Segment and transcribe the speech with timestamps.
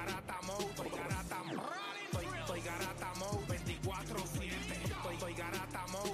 [0.00, 1.42] garata mode, estoy garata.
[2.04, 4.50] Estoy, estoy garata mode 24-7.
[4.84, 6.10] Estoy, estoy garata mode,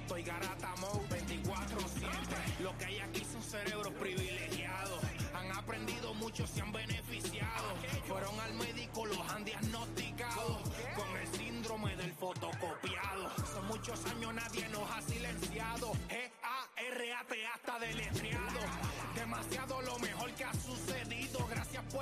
[0.00, 2.60] estoy garata mode 24-7.
[2.60, 5.00] Lo que hay aquí son cerebros privilegiados.
[5.34, 7.74] Han aprendido mucho, se han beneficiado.
[8.08, 10.60] Fueron al médico, los han diagnosticado
[10.96, 13.30] con el síndrome del fotocopiado.
[13.52, 15.92] Son muchos años, nadie nos ha silenciado.
[16.08, 18.60] G-A-R-A-T hasta deletreado.
[19.14, 19.95] Demasiado lo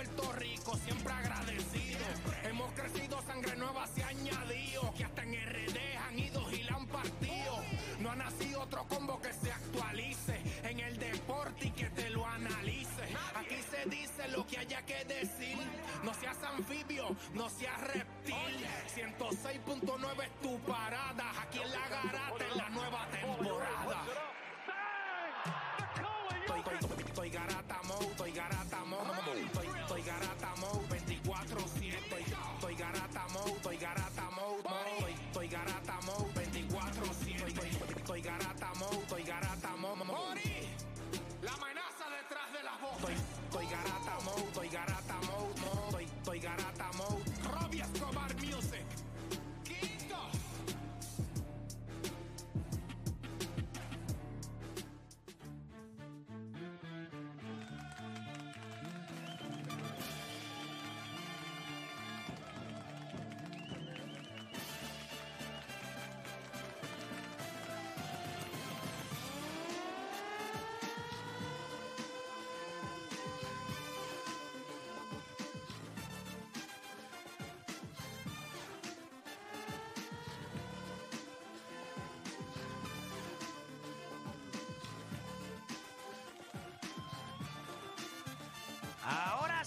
[0.04, 2.04] Puerto Rico, siempre agradecido.
[2.42, 4.92] Hemos crecido, sangre nueva se ha añadido.
[4.94, 7.62] Que hasta en RD han ido y la han partido.
[8.00, 12.26] No ha nacido otro combo que se actualice en el deporte y que te lo
[12.26, 13.02] analice.
[13.34, 15.56] Aquí se dice lo que haya que decir.
[16.02, 18.66] No seas anfibio, no seas reptil.
[18.94, 21.32] 106.9 es tu parada.
[21.40, 23.83] Aquí en la garata en la nueva temporada.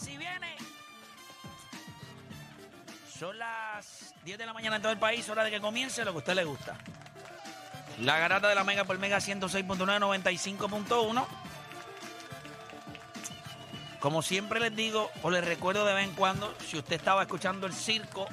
[0.08, 0.56] Sí viene.
[3.20, 6.12] Son las 10 de la mañana en todo el país, hora de que comience lo
[6.12, 6.78] que a usted le gusta.
[8.00, 9.78] La garata de la Mega por Mega 106.9,
[10.26, 11.28] 95.1.
[14.00, 17.68] Como siempre les digo, o les recuerdo de vez en cuando, si usted estaba escuchando
[17.68, 18.28] el circo,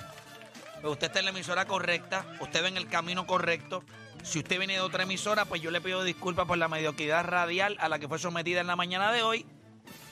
[0.80, 3.82] pues usted está en la emisora correcta, usted va en el camino correcto.
[4.22, 7.76] Si usted viene de otra emisora, pues yo le pido disculpas por la mediocridad radial
[7.80, 9.44] a la que fue sometida en la mañana de hoy.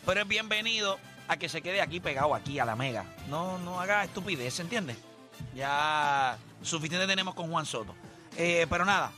[0.04, 0.98] Pero es bienvenido
[1.32, 3.04] a que se quede aquí pegado, aquí a la mega.
[3.28, 4.96] No, no haga estupidez, ¿entiende?
[5.54, 7.94] Ya suficiente tenemos con Juan Soto.
[8.36, 9.10] Eh, pero nada.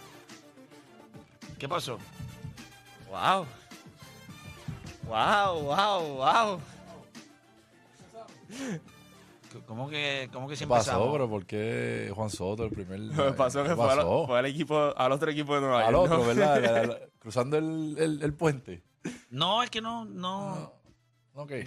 [1.58, 1.98] ¿Qué pasó?
[3.10, 3.46] Wow.
[5.06, 6.60] Wow, wow, wow.
[9.66, 11.12] ¿Cómo que, cómo que ¿Qué siempre pasó?
[11.12, 12.98] ¿Pero por qué Juan Soto el primer?
[13.16, 14.26] Lo que pasó es ¿Qué que fue, al, pasó?
[14.26, 16.04] fue al equipo, al otro equipo de Nueva Al York.
[16.12, 16.24] otro, ¿no?
[16.26, 16.98] ¿verdad?
[17.20, 18.82] Cruzando el, el- el puente.
[19.30, 20.72] No, es que no, no.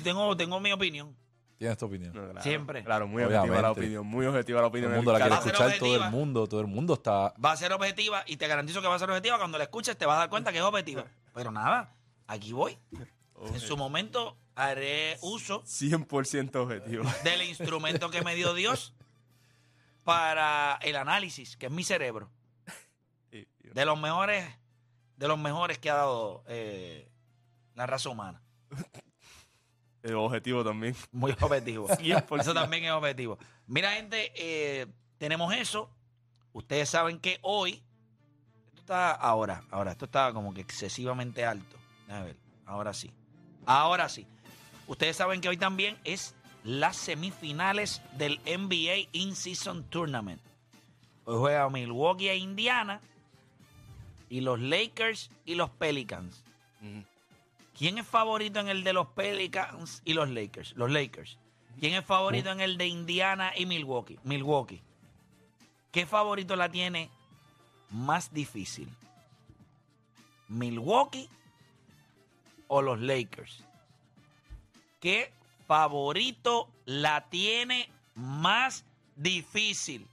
[0.03, 1.15] Tengo, tengo mi opinión.
[1.57, 2.13] Tienes tu opinión.
[2.13, 2.83] No, claro, Siempre.
[2.83, 3.79] Claro, muy objetiva la Obviamente.
[3.81, 4.05] opinión.
[4.07, 4.91] Muy objetiva la Todo opinión.
[4.91, 7.33] el mundo la quiere escuchar, todo el mundo, todo el mundo está...
[7.43, 9.37] Va a ser objetiva y te garantizo que va a ser objetiva.
[9.39, 11.05] Cuando la escuches te vas a dar cuenta que es objetiva.
[11.33, 11.95] Pero nada,
[12.27, 12.77] aquí voy.
[13.53, 17.03] En su momento haré uso 100% objetivo.
[17.23, 18.93] del instrumento que me dio Dios
[20.03, 22.29] para el análisis, que es mi cerebro.
[23.31, 24.45] De los mejores,
[25.17, 27.09] de los mejores que ha dado eh,
[27.75, 28.41] la raza humana.
[30.03, 30.95] el objetivo también.
[31.11, 31.87] Muy objetivo.
[31.89, 32.41] 100%.
[32.41, 33.37] Eso también es objetivo.
[33.67, 34.87] Mira, gente, eh,
[35.17, 35.89] tenemos eso.
[36.53, 37.83] Ustedes saben que hoy,
[38.67, 41.75] esto está ahora, ahora, esto está como que excesivamente alto.
[42.09, 43.11] A ver, ahora sí.
[43.65, 44.25] Ahora sí.
[44.87, 50.41] Ustedes saben que hoy también es las semifinales del NBA In-Season Tournament.
[51.25, 53.01] Hoy juega Milwaukee e Indiana
[54.29, 56.43] y los Lakers y los Pelicans.
[56.81, 57.03] Ujú.
[57.77, 60.73] ¿Quién es favorito en el de los Pelicans y los Lakers?
[60.75, 61.37] Los Lakers.
[61.79, 64.17] ¿Quién es favorito en el de Indiana y Milwaukee?
[64.23, 64.81] Milwaukee.
[65.91, 67.11] ¿Qué favorito la tiene
[67.91, 68.89] más difícil?
[70.47, 71.29] ¿Milwaukee
[72.67, 73.63] o los Lakers?
[74.99, 75.31] ¿Qué
[75.67, 78.85] favorito la tiene más
[79.15, 80.07] difícil?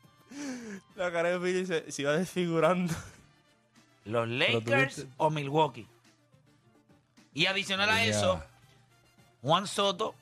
[0.96, 2.92] La cara de Philly se, se iba desfigurando.
[4.04, 5.88] ¿Los Lakers o Milwaukee?
[7.34, 8.42] Y adicional a eso,
[9.42, 10.14] Juan Soto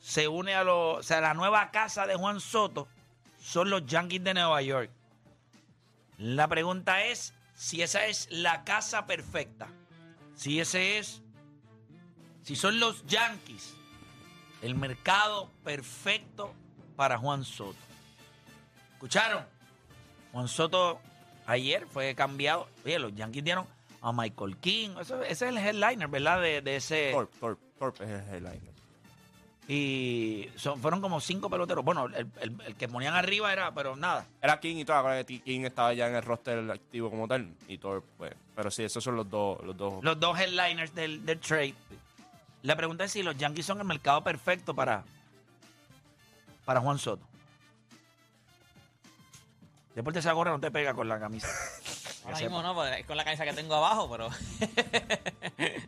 [0.00, 0.98] se une a los.
[0.98, 2.88] O sea, la nueva casa de Juan Soto
[3.38, 4.90] son los Yankees de Nueva York.
[6.16, 9.68] La pregunta es si esa es la casa perfecta.
[10.34, 11.22] Si ese es.
[12.42, 13.74] Si son los Yankees
[14.62, 16.54] el mercado perfecto
[16.96, 17.76] para Juan Soto.
[18.94, 19.44] ¿Escucharon?
[20.32, 21.00] Juan Soto
[21.46, 22.68] ayer fue cambiado.
[22.84, 23.66] Oye, los Yankees dieron
[24.08, 24.90] a Michael King.
[25.00, 26.40] Eso- ese es el headliner, ¿verdad?
[26.40, 27.10] De, de ese.
[27.12, 28.76] Thorpe, Thorpe, Thorpe es el headliner.
[29.68, 31.84] Y son, fueron como cinco peloteros.
[31.84, 34.24] Bueno, el, el- el que ponían arriba era, pero nada.
[34.40, 37.52] Era King y todo, ahora que King estaba ya en el roster activo como tal.
[37.66, 38.32] Y todo, pues.
[38.54, 39.60] Pero sí, esos son los dos.
[39.64, 40.04] Los dos.
[40.04, 41.74] Los dos headliners del, del trade.
[42.62, 45.02] La pregunta es si los Yankees son el mercado perfecto para,
[46.64, 47.24] para Juan Soto.
[49.96, 51.48] Deporte esa gorra no te pega con la camisa.
[52.26, 52.72] Ahora mismo sepa.
[52.74, 54.28] no, es con la camisa que tengo abajo, pero.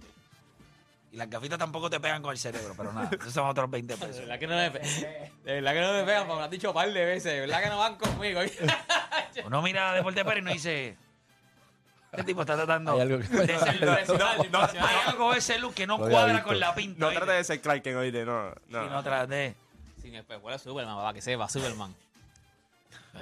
[1.11, 3.95] Y las gafitas tampoco te pegan con el cerebro, pero nada, esos son otros 20
[3.97, 4.21] De pesos.
[4.21, 6.51] verdad que no me, pe- de verdad que no me pegan, porque me lo han
[6.51, 7.33] dicho un par de veces.
[7.33, 8.41] De verdad que no van conmigo.
[9.47, 10.97] Uno mira a Deporte Pérez y no dice,
[12.13, 14.79] este tipo está tratando Hay algo que- de ser impresionante.
[14.81, 17.01] Hay algo de ese look que no cuadra con la pinta.
[17.07, 18.51] No trate de ser Clark Kent, oíste, no.
[18.69, 18.85] no.
[18.85, 19.55] Y no trate.
[20.03, 21.95] Sin espejuelos Superman, para que sepa, Superman.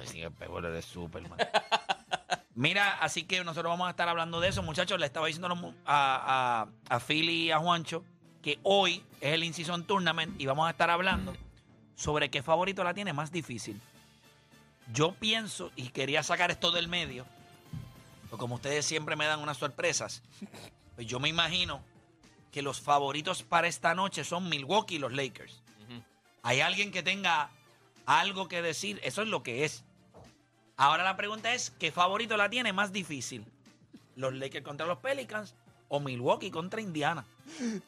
[0.03, 1.39] Sí, el peor de Superman.
[2.57, 4.99] Mira, así que nosotros vamos a estar hablando de eso, muchachos.
[4.99, 8.03] Le estaba diciendo a, a, a, Philly y a Juancho
[8.41, 11.35] que hoy es el In-Season Tournament y vamos a estar hablando
[11.95, 13.79] sobre qué favorito la tiene más difícil.
[14.91, 17.27] Yo pienso, y quería sacar esto del medio,
[18.27, 20.23] porque como ustedes siempre me dan unas sorpresas,
[20.95, 21.83] pues yo me imagino
[22.51, 25.61] que los favoritos para esta noche son Milwaukee y los Lakers.
[26.41, 27.51] ¿Hay alguien que tenga
[28.07, 28.99] algo que decir?
[29.03, 29.83] Eso es lo que es.
[30.77, 33.43] Ahora la pregunta es, ¿qué favorito la tiene más difícil?
[34.15, 35.55] ¿Los Lakers contra los Pelicans
[35.89, 37.25] o Milwaukee contra Indiana?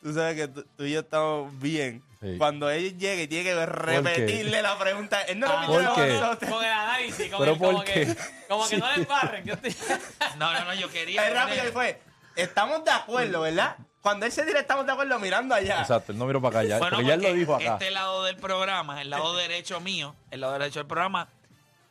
[0.02, 2.02] Tú sabes que tú, tú y yo estamos bien.
[2.22, 2.36] Sí.
[2.38, 5.22] Cuando él llegue, tiene que repetirle la pregunta.
[5.22, 6.14] Él no Ah, repite la ¿por qué?
[6.14, 6.52] nosotros.
[6.52, 8.16] Con el análisis, como, ¿Pero que, como por que, qué?
[8.48, 9.46] como que no le embarren.
[9.46, 9.76] Yo estoy...
[10.38, 11.28] No, no, no, yo quería...
[11.28, 12.02] Es rápido y fue.
[12.36, 13.76] Estamos de acuerdo, ¿verdad?
[14.02, 15.82] Cuando él se dirá estamos de acuerdo mirando allá.
[15.82, 16.78] Exacto, él no miró para acá ya.
[16.80, 17.74] Bueno, porque ya él lo porque dijo acá.
[17.74, 21.28] Este lado del programa, el lado derecho mío, el lado derecho del programa,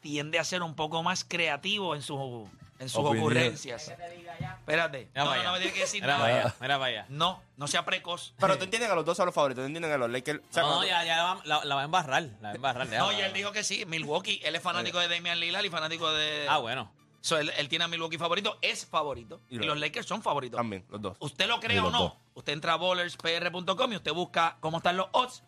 [0.01, 2.49] tiende a ser un poco más creativo en, su,
[2.79, 3.19] en sus Opinión.
[3.25, 3.89] ocurrencias.
[3.89, 5.09] Espérate.
[5.15, 6.27] Mira No, no, me tiene que decir Mira nada.
[6.41, 7.07] allá, mira allá.
[7.09, 8.35] No, no sea precoz.
[8.39, 9.63] Pero tú entiendes que los dos son los favoritos.
[9.63, 10.41] Tú entiendes que los Lakers.
[10.41, 12.23] o sea, No, cuando- ya, ya la, va- la, la va a embarrar.
[12.41, 12.87] La va a embarrar.
[12.89, 14.41] No, y él dijo que sí, Milwaukee.
[14.45, 16.47] Él es fanático de Damian Lillard y fanático de...
[16.49, 16.91] Ah, bueno.
[17.21, 19.41] So, él, él tiene a Milwaukee favorito, es favorito.
[19.51, 20.57] Y, Y lo- los Lakers son favoritos.
[20.57, 21.17] También, los dos.
[21.21, 21.99] Usted lo cree Y o no.
[21.99, 22.13] dos.
[22.35, 25.43] Usted entra a bowlerspr.com y usted busca cómo están los odds.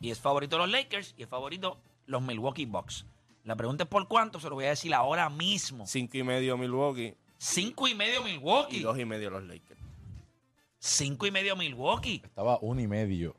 [0.00, 3.04] Y es favorito los Lakers y es favorito los Milwaukee Bucks.
[3.44, 5.86] La pregunta es por cuánto, se lo voy a decir ahora mismo.
[5.86, 8.80] Cinco y medio Milwaukee Cinco y medio y Milwaukee.
[8.80, 9.80] dos y medio los Lakers.
[10.78, 12.20] Cinco y medio Milwaukee.
[12.24, 13.34] Estaba uno y medio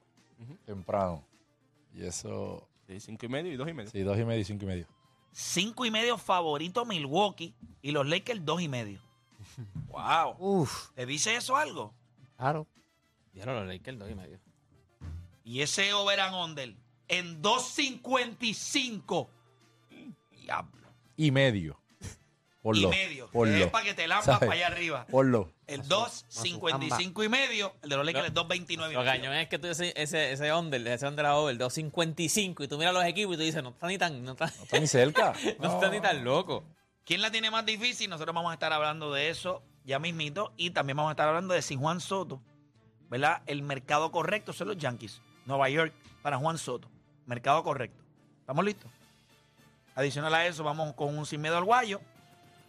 [0.65, 1.23] temprano.
[1.93, 3.89] Y eso, Sí, cinco y medio y dos y medio.
[3.91, 4.87] sí, dos y medio y cinco y medio.
[5.31, 8.99] Cinco y medio favorito Milwaukee y los Lakers dos y medio.
[9.87, 10.35] Wow.
[10.39, 11.93] Uf, ¿Te dice eso algo?
[12.37, 12.65] claro.
[13.33, 14.39] Diablo, los Lakers, dos y medio.
[15.43, 16.75] Y ese over and under
[17.07, 19.27] en 2.55.
[20.51, 20.89] Diablo.
[21.15, 21.79] Y medio.
[22.61, 22.89] Por y lo.
[22.89, 23.29] medio.
[23.31, 23.65] Por que lo.
[23.65, 24.39] es para que te lampas ¿Sabes?
[24.39, 25.05] para allá arriba.
[25.09, 25.49] Por lo.
[25.65, 27.73] El 2.55 y medio.
[27.81, 29.03] El de los Lakers es 2.29 y Lo medio.
[29.05, 32.93] cañón es que tú ese, ese, ese under, ese under over, 2.55, y tú miras
[32.93, 35.33] los equipos y tú dices, no está ni tan, no está, No está ni cerca.
[35.59, 36.65] no está ni tan loco.
[37.05, 38.09] ¿Quién la tiene más difícil?
[38.09, 40.53] Nosotros vamos a estar hablando de eso ya mismito.
[40.57, 42.41] Y también vamos a estar hablando de si Juan Soto,
[43.09, 43.41] ¿verdad?
[43.47, 45.21] El mercado correcto son los Yankees.
[45.45, 46.89] Nueva York para Juan Soto.
[47.25, 48.03] Mercado correcto.
[48.41, 48.91] ¿Estamos listos?
[49.95, 51.99] Adicional a eso, vamos con un sin miedo al guayo.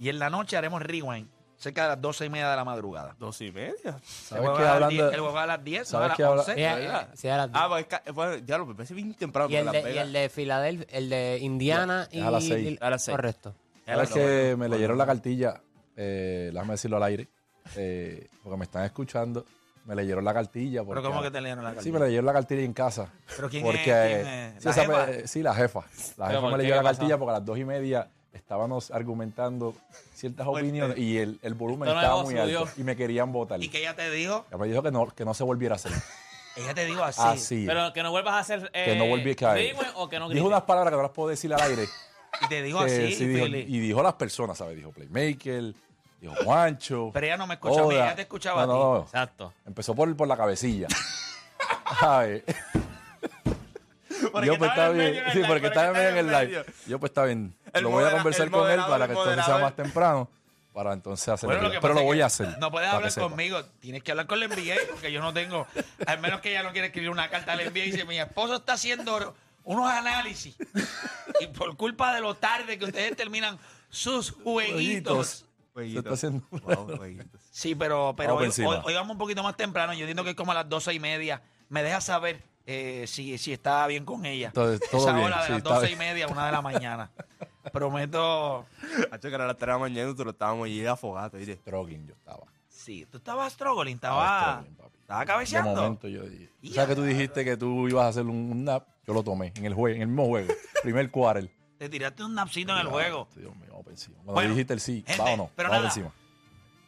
[0.01, 1.29] Y en la noche haremos rewind.
[1.57, 3.15] Cerca de las 12 y media de la madrugada.
[3.21, 3.75] Dos y media.
[3.85, 4.53] El ¿Sabes qué?
[4.55, 4.89] es a las Hablando.
[5.05, 7.17] 10, el juego a las 10, no a ¿Sabes las qué habla- 11.
[7.17, 9.49] Sí, a las Ah, pues, pues, ya lo parece bien temprano.
[9.49, 12.69] y, el de, y el de Filadelfia, el de Indiana y, a las seis.
[12.73, 13.15] y- A las seis.
[13.17, 13.55] Correcto.
[13.87, 15.61] ¿Sabes Ya, que me leyeron la cartilla?
[15.97, 17.29] Eh, déjame decirlo al aire.
[17.77, 19.47] eh, porque me están escuchando.
[19.85, 20.83] Me leyeron la cartilla.
[20.83, 21.99] Pero porque- ¿cómo que te leyeron la Sí, cartilla?
[21.99, 23.13] me leyeron la cartilla en casa.
[23.37, 23.85] ¿Pero quién porque, es?
[23.85, 24.63] ¿Quién eh, es?
[24.63, 25.07] Sí, ¿La jefa?
[25.07, 25.81] me- sí, la jefa.
[26.17, 26.63] La ¿Pero jefa me qué?
[26.63, 26.99] leyó ¿Qué la pasó?
[26.99, 29.75] cartilla porque a las dos y media estábamos argumentando
[30.15, 33.63] ciertas opiniones y el, el volumen Esto estaba es muy alto y me querían votar.
[33.63, 34.47] ¿Y que ella te dijo?
[34.49, 35.93] Ella me dijo que no, que no se volviera a hacer.
[36.57, 37.21] Ella te dijo así.
[37.25, 37.65] Así.
[37.67, 38.71] Pero que no vuelvas a hacer.
[38.75, 39.75] Eh, Que no volví a caer.
[39.75, 41.87] rewind o que no dijo unas palabras que no las puedo decir al aire.
[42.45, 44.75] Y te dijo que así, sí dijo- y dijo las personas, ¿sabes?
[44.77, 45.75] Dijo Playmaker,
[46.29, 47.11] dijo Juancho.
[47.13, 48.05] Pero ella no me escuchó a mí, Oda.
[48.07, 48.81] ella te escuchaba no, a ti.
[48.83, 49.01] no, no.
[49.03, 49.53] Exacto.
[49.67, 50.89] Empezó por, por la cabecilla.
[54.31, 55.15] Porque yo pues estaba bien.
[55.33, 56.65] Sí, live, porque estaba en medio en el live.
[56.87, 57.55] Yo pues está bien.
[57.73, 59.55] El lo voy a modera- conversar el con él moderador, para el que entonces sea
[59.55, 59.63] moderador.
[59.63, 60.29] más temprano.
[60.73, 62.59] Para entonces hacer Bueno, lo que Pero pasa lo voy a hacer.
[62.59, 63.29] No puedes para hablar sepa.
[63.29, 65.67] conmigo, tienes que hablar con la NBA porque yo no tengo,
[66.07, 68.57] al menos que ella no quiere escribir una carta al NBA y dice, mi esposo
[68.57, 70.57] está haciendo unos análisis
[71.41, 73.59] y por culpa de lo tarde que ustedes terminan
[73.91, 75.45] sus jueguitos.
[75.75, 76.45] Se está haciendo.
[77.51, 78.83] Sí, pero, pero Vamos por hoy, encima.
[78.85, 79.93] hoy- vamos un poquito más temprano.
[79.95, 81.43] Yo entiendo que es como a las doce y media.
[81.69, 84.49] Me deja saber eh, si, si está bien con ella.
[84.49, 85.99] Entonces, todo Esa bien, hora de sí, las está doce y bien.
[85.99, 87.11] media, una de la mañana.
[87.73, 88.67] Prometo.
[89.11, 91.33] Hacho, que era las 3 de la mañana y nosotros estábamos allí afogados.
[91.33, 91.57] ¿viste?
[91.57, 92.45] Trogging yo estaba.
[92.69, 94.99] Sí, tú estabas struggling, Estaba estaba, struggling, papi.
[95.01, 95.75] estaba De cabeceando.
[95.83, 96.51] momento yo dije.
[96.63, 98.87] Y ¿Sabes que tú dijiste que tú ibas a hacer un, un nap?
[99.07, 100.53] Yo lo tomé en el juego, en el mismo juego.
[100.83, 101.51] Primer quarter.
[101.83, 103.27] Te tiraste un napcito en el juego.
[103.35, 104.15] Dios mío, vamos por encima.
[104.19, 105.89] Cuando Bueno, dijiste el sí, gente, va o no, pero vamos por nada.
[105.89, 106.15] encima.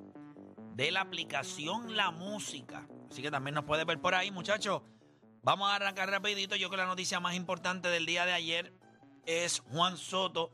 [0.74, 2.86] de la aplicación La Música.
[3.10, 4.82] Así que también nos puede ver por ahí, muchachos.
[5.42, 6.56] Vamos a arrancar rapidito.
[6.56, 8.72] Yo creo que la noticia más importante del día de ayer
[9.26, 10.52] es Juan Soto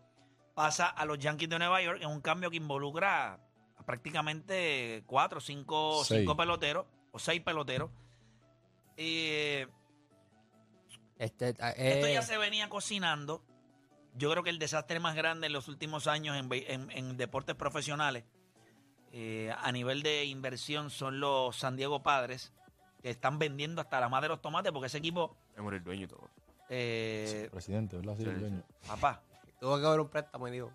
[0.55, 3.35] pasa a los Yankees de Nueva York en un cambio que involucra
[3.77, 6.21] a prácticamente cuatro, cinco, Seis.
[6.21, 7.91] cinco peloteros o seis peloteros.
[8.97, 9.67] Eh,
[11.19, 13.45] Este, esto eh, ya se venía cocinando.
[14.17, 17.17] Yo creo que el desastre más grande en los últimos años en, be- en- en
[17.17, 18.25] deportes profesionales
[19.11, 22.53] eh, a nivel de inversión son los San Diego Padres,
[23.11, 26.09] están vendiendo hasta la madre de los tomates porque ese equipo, Es el dueño y
[26.09, 26.29] todo.
[26.69, 28.17] eh, Presidente, ¿verdad?
[28.17, 28.63] Sí, Sí, el dueño.
[28.87, 29.23] papá,
[29.61, 30.73] tuvo que haber un préstamo y digo,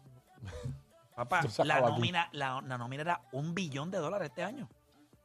[1.16, 4.70] papá, la nómina, la, la nómina era un billón de dólares este año.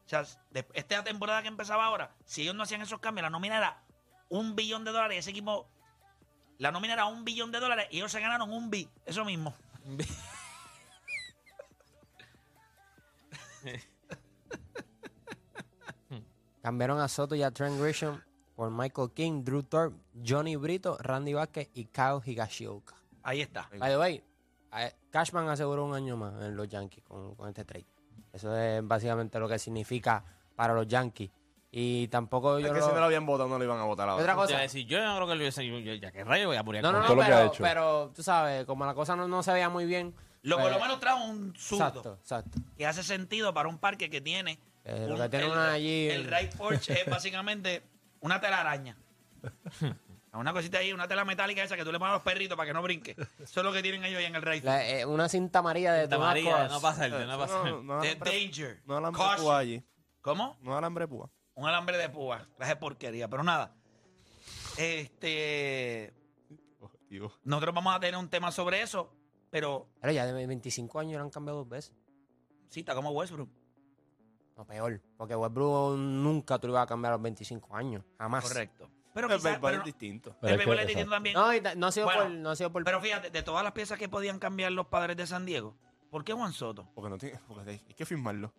[0.07, 3.31] O sea, de- esta temporada que empezaba ahora, si ellos no hacían esos cambios, la
[3.31, 3.83] nómina era
[4.29, 5.67] un billón de dólares y ese equipo,
[6.59, 9.55] la nómina era un billón de dólares y ellos se ganaron un bi, eso mismo.
[16.65, 18.23] cambiaron a Soto y a Trent Grisham
[18.57, 19.95] por Michael King, Drew Thorpe,
[20.27, 22.95] Johnny Brito, Randy Vázquez y Kyle Higashioka.
[23.23, 23.69] Ahí está.
[23.79, 24.25] By the way,
[25.11, 27.85] Cashman aseguró un año más en los Yankees con, con este trade.
[28.33, 30.25] Eso es básicamente lo que significa
[30.57, 31.31] para los Yankees.
[31.71, 33.85] Y tampoco Es yo que lo- si no lo habían votado, no lo iban a
[33.85, 34.23] votar ahora.
[34.23, 34.57] Otra cosa.
[34.59, 35.67] decir, yo no creo que lo hubiese.
[35.67, 37.47] yo- Ya que rayo voy a poner No, no, no, todo lo que ha pero,
[37.53, 37.63] hecho.
[37.63, 40.15] pero tú sabes, como la cosa no, no se veía muy bien.
[40.43, 42.59] Lo, pues, por lo menos trajo un zurdo Exacto, exacto.
[42.79, 44.59] que hace sentido para un parque que tiene.
[44.85, 46.09] Eh, lo un- que tiene el, una allí.
[46.11, 47.83] el right porch es básicamente
[48.21, 48.97] una telaraña.
[50.35, 52.67] Una cosita ahí, una tela metálica esa que tú le pones a los perritos para
[52.67, 53.13] que no brinque.
[53.39, 54.65] Eso es lo que tienen ellos ahí en el right.
[54.65, 56.71] la- eh, una cinta amarilla de Cross.
[56.73, 58.83] no pasa el, no pasa No, no, The alambre, danger.
[58.85, 59.45] no alambre Caution.
[59.45, 59.85] púa allí.
[60.23, 60.59] ¿Cómo?
[60.61, 61.31] No alambre púa.
[61.55, 62.49] Un alambre de púa.
[62.57, 63.29] Traje porquería.
[63.29, 63.77] Pero nada.
[64.77, 66.13] Este.
[67.09, 67.33] Digo.
[67.45, 69.15] Nosotros vamos a tener un tema sobre eso.
[69.51, 71.95] Pero Pero ya de 25 años lo han cambiado dos veces.
[72.71, 73.49] sí, está como Westbrook.
[74.57, 75.01] No, peor.
[75.17, 78.05] Porque Westbrook nunca tú lo ibas a cambiar a los 25 años.
[78.19, 78.45] Jamás.
[78.45, 78.89] Correcto.
[79.13, 80.37] Pero El quizás- béisbol pero es no- distinto.
[80.43, 81.35] El béisbol es distinto también.
[81.35, 82.31] No, y ta- no ha sido Bueno, por.
[82.31, 85.17] No ha sido por Pero fíjate, de todas las piezas que podían cambiar los padres
[85.17, 85.77] de San Diego,
[86.11, 86.89] ¿por qué Juan Soto?
[86.95, 87.39] Porque no tiene.
[87.47, 88.53] Porque hay hay que firmarlo.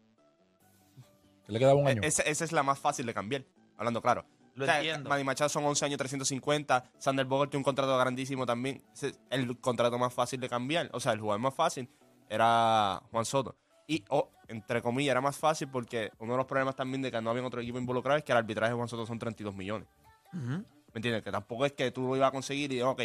[1.47, 2.01] Le quedaba un E- año.
[2.03, 3.43] Esa, esa es la más fácil de cambiar.
[3.77, 4.25] Hablando claro.
[4.55, 5.09] Lo O sea, entiendo.
[5.09, 6.85] Manny Machado son 11 años, 350.
[6.97, 8.81] Sander Bogart tiene un contrato grandísimo también.
[8.93, 10.89] Ese es el contrato más fácil de cambiar.
[10.93, 11.89] O sea, el jugador más fácil
[12.29, 13.55] era Juan Soto.
[13.87, 14.03] Y,
[14.47, 17.45] entre comillas, era más fácil porque uno de los problemas también de que no había
[17.45, 19.87] otro equipo involucrado es que el arbitraje de Juan Soto son 32 millones.
[20.33, 20.63] ¿Me
[20.99, 21.23] entiendes?
[21.23, 23.01] Que tampoco es que tú lo ibas a conseguir y, ok.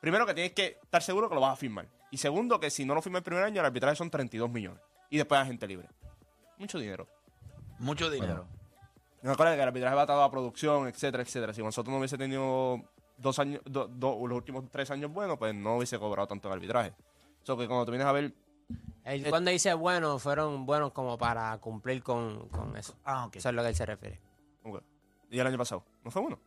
[0.00, 1.86] Primero que tienes que estar seguro que lo vas a firmar.
[2.10, 4.80] Y segundo que si no lo firmas el primer año, el arbitraje son 32 millones.
[5.10, 5.88] Y después agente libre.
[6.58, 7.06] Mucho dinero.
[7.78, 8.46] Mucho dinero.
[9.22, 11.52] Me acuerdo que el arbitraje va atado a producción, etcétera, etcétera.
[11.52, 12.80] Si nosotros no hubiese tenido
[13.18, 16.54] dos años, do- do- los últimos tres años buenos, pues no hubiese cobrado tanto el
[16.54, 16.94] arbitraje.
[17.42, 18.32] Eso que cuando tú vienes a ver,
[19.04, 22.94] Él cuando dice bueno, fueron buenos como para cumplir con, con eso.
[23.04, 23.36] Ah, ok.
[23.36, 24.20] Eso es lo que él se refiere.
[25.30, 26.38] y el año pasado, ¿no fue bueno?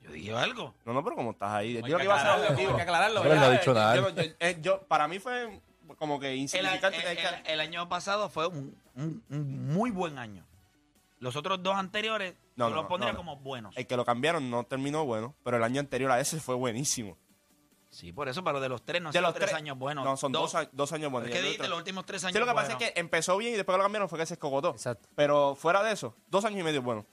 [0.00, 0.74] Yo dije algo.
[0.84, 2.70] No, no, pero como estás ahí, Hay digo que iba a aclararlo, objetivo.
[2.70, 3.96] hay que aclararlo, Pero no ha dicho nada.
[3.96, 5.60] Yo- yo- eh, yo- para mí fue
[5.98, 6.98] como que insignificante.
[7.46, 10.44] el- año pasado fue un, un- un muy buen año.
[11.20, 13.18] Los otros dos anteriores No, yo no, los no, pondría no.
[13.18, 13.74] como buenos.
[13.76, 17.16] el que lo cambiaron no terminó bueno, pero el año anterior a ese fue buenísimo.
[17.94, 20.04] Sí, por eso, pero de los tres no De son los tres tres- años buenos.
[20.04, 21.30] No, son dos, años buenos.
[21.30, 21.68] ¿Qué dijiste?
[21.68, 23.82] Los últimos tres años Sí, lo que pasa es que empezó bien y después lo
[23.84, 24.70] cambiaron fue que se escogotó.
[24.70, 25.08] Exacto.
[25.14, 27.06] Pero fuera de eso, dos años y medio bueno.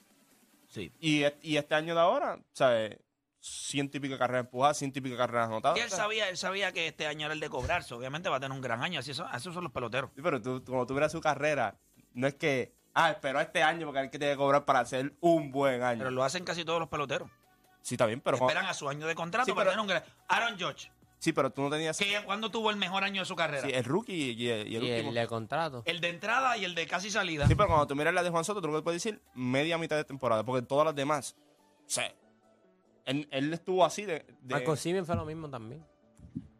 [0.68, 0.90] Sí.
[0.98, 2.98] Y, y este año de ahora, ¿sabes?
[3.38, 5.78] Ciento y pico de carreras empujadas, ciento y pico de carreras anotadas.
[5.78, 7.94] Y él sabía, él sabía que este año era el de cobrarse.
[7.94, 9.00] Obviamente va a tener un gran año.
[9.00, 10.10] Así son, esos son los peloteros.
[10.16, 11.76] Sí, pero tú, tú- cuando tú miras su carrera,
[12.14, 15.14] no es que Ah, espero este año porque hay que tiene que cobrar para hacer
[15.20, 15.98] un buen año.
[16.00, 17.30] Pero lo hacen casi todos los peloteros.
[17.82, 18.36] Sí, está bien, pero...
[18.38, 21.32] Esperan a su año de contrato Sí, para pero- tener un gran- Aaron Judge, Sí,
[21.32, 21.96] pero tú no tenías...
[21.98, 23.62] que ¿cuándo tuvo el mejor año de su carrera?
[23.64, 25.08] Sí, el rookie y, y el, y el Y último.
[25.10, 25.82] el de contrato.
[25.84, 27.46] El de entrada y el de casi salida.
[27.46, 29.78] Sí, pero cuando tú miras la de Juan Soto, tú lo que puedes decir media
[29.78, 31.36] mitad de temporada, porque todas las demás,
[31.86, 32.12] o sea,
[33.04, 34.24] él, él estuvo así de...
[34.40, 35.86] de- Marco Simen fue lo mismo también.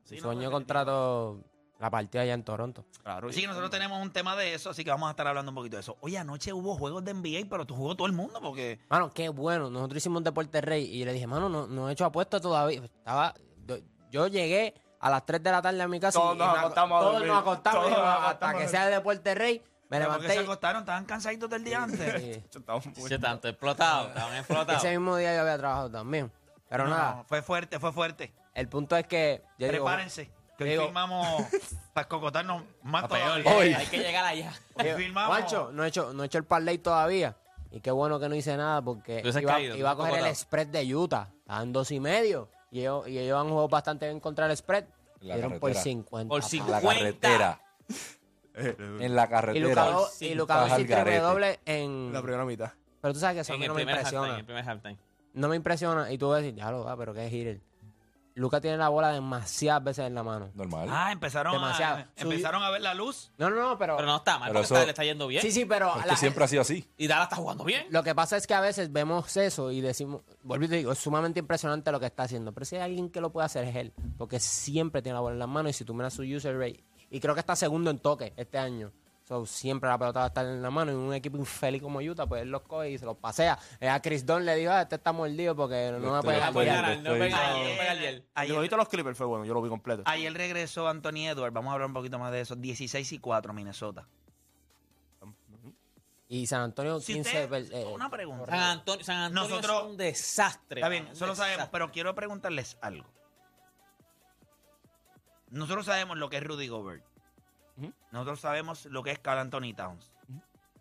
[0.04, 1.40] Sí, Su no, año de contrato
[1.82, 2.84] la partió allá en Toronto.
[3.02, 5.56] claro, que nosotros tenemos un tema de eso, así que vamos a estar hablando un
[5.56, 5.96] poquito de eso.
[6.00, 8.78] Oye, anoche hubo juegos de NBA, pero tú jugó todo el mundo porque...
[8.88, 9.68] Mano, qué bueno.
[9.68, 12.40] Nosotros hicimos un deporte rey y yo le dije, mano, no, no he hecho apuestas
[12.40, 12.82] todavía.
[12.84, 13.34] Estaba,
[13.66, 13.78] yo,
[14.12, 16.96] yo llegué a las 3 de la tarde a mi casa Todos y nos acostamos
[16.96, 17.28] a todos dormir.
[17.32, 19.62] nos acostamos Todos y nos hasta acostamos a que sea de deporte rey.
[19.90, 20.44] Me ¿Pero qué se levanté.
[20.44, 20.80] acostaron?
[20.82, 22.42] Estaban cansaditos del día antes.
[22.96, 24.82] muy- Sí, tanto explotado, estaban explotados.
[24.84, 26.30] ese mismo día yo había trabajado también.
[26.68, 28.32] Pero No, nada, Fue fuerte, fue fuerte.
[28.54, 30.30] el punto es que yo digo, Prepárense,
[30.64, 31.42] que hoy digo- filmamos
[31.92, 33.52] para escocotarnos más todavía.
[33.56, 33.74] Hoy.
[33.74, 34.52] hay que llegar allá.
[34.74, 35.12] Hoy.
[35.12, 37.36] Juancho, no he hecho, no he hecho el parlay todavía.
[37.70, 40.36] Y qué bueno que no hice nada porque hubieses iba, caído, iba a coger el
[40.36, 41.28] spread de Utah.
[41.40, 42.48] Estaban dos y medio.
[42.70, 44.84] Y ellos, y ellos han jugado bastante bien contra el spread.
[45.20, 45.82] La Dieron por carretera.
[45.84, 46.28] 50.
[46.28, 46.48] Por pa.
[46.48, 46.80] 50.
[46.80, 47.60] La carretera.
[48.54, 49.66] En la Y carretera.
[49.68, 50.34] Luka, Por Do- y.
[50.34, 51.20] Luka Estás al Doncic triple garete.
[51.20, 52.12] doble en...
[52.12, 52.72] La primera mitad.
[53.00, 54.38] Pero tú sabes que eso a En mí el no me primer halftime, en impresiona.
[54.40, 54.98] el primer halftime.
[55.32, 56.12] No me impresiona.
[56.12, 57.60] Y tú vas a decir, ya lo va, pero qué es hitter.
[58.34, 60.50] Luca tiene la bola demasiadas veces en la mano.
[60.54, 60.88] Normal.
[60.90, 61.96] Ah, empezaron Demasiado.
[61.98, 63.30] a, empezaron a ver la luz.
[63.36, 63.96] No, no, no, pero...
[63.96, 65.42] Pero no está mal, Pero porque eso- está- le está yendo bien.
[65.42, 65.90] Sí, sí, pero...
[65.98, 66.88] es la- que siempre ha sido así.
[66.96, 67.86] Y Dallas está jugando bien.
[67.90, 70.92] Lo que pasa es que a veces vemos eso y decimos, vuelvo y te digo,
[70.92, 72.52] es sumamente impresionante lo que está haciendo.
[72.52, 75.34] Pero si hay alguien que lo puede hacer es él, porque siempre tiene la bola
[75.34, 77.90] en las manos y si tú miras su user rate, y creo que está segundo
[77.90, 78.90] en toque este año.
[79.24, 82.00] So, siempre la pelota va a estar en la mano y un equipo infeliz como
[82.00, 83.56] Utah, pues él los coge y se los pasea.
[83.80, 86.38] Eh, a Chris Don le dijo, ah, este está mordido porque no me Estoy- puede
[86.38, 86.82] No estoy- puede ganar.
[86.82, 88.22] ganar, no estoy- puede ganar, no Ayer- puede ganar.
[88.44, 90.02] El jueguito de los Clippers fue bueno, yo lo vi completo.
[90.06, 91.54] ayer regresó Anthony Edwards.
[91.54, 92.56] Vamos a hablar un poquito más de eso.
[92.56, 94.08] 16 y 4 Minnesota.
[96.28, 97.44] Y San Antonio Si 15...
[97.44, 98.46] usted- eh, una pregunta.
[98.46, 100.80] San Antonio, San Antonio Nosotros- es un desastre.
[100.80, 103.06] Está bien, eso lo sabemos, pero quiero preguntarles algo.
[105.50, 107.04] Nosotros sabemos lo que es Rudy Gobert.
[108.10, 110.12] Nosotros sabemos lo que es Carl Anthony Towns.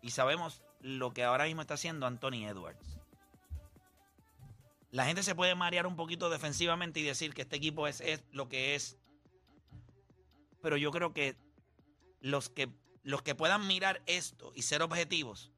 [0.02, 2.98] Y sabemos lo que ahora mismo está haciendo Anthony Edwards.
[4.90, 8.24] La gente se puede marear un poquito defensivamente y decir que este equipo es, es
[8.30, 8.98] lo que es.
[10.60, 11.36] Pero yo creo que
[12.20, 12.68] los que
[13.04, 15.50] los que puedan mirar esto y ser objetivos,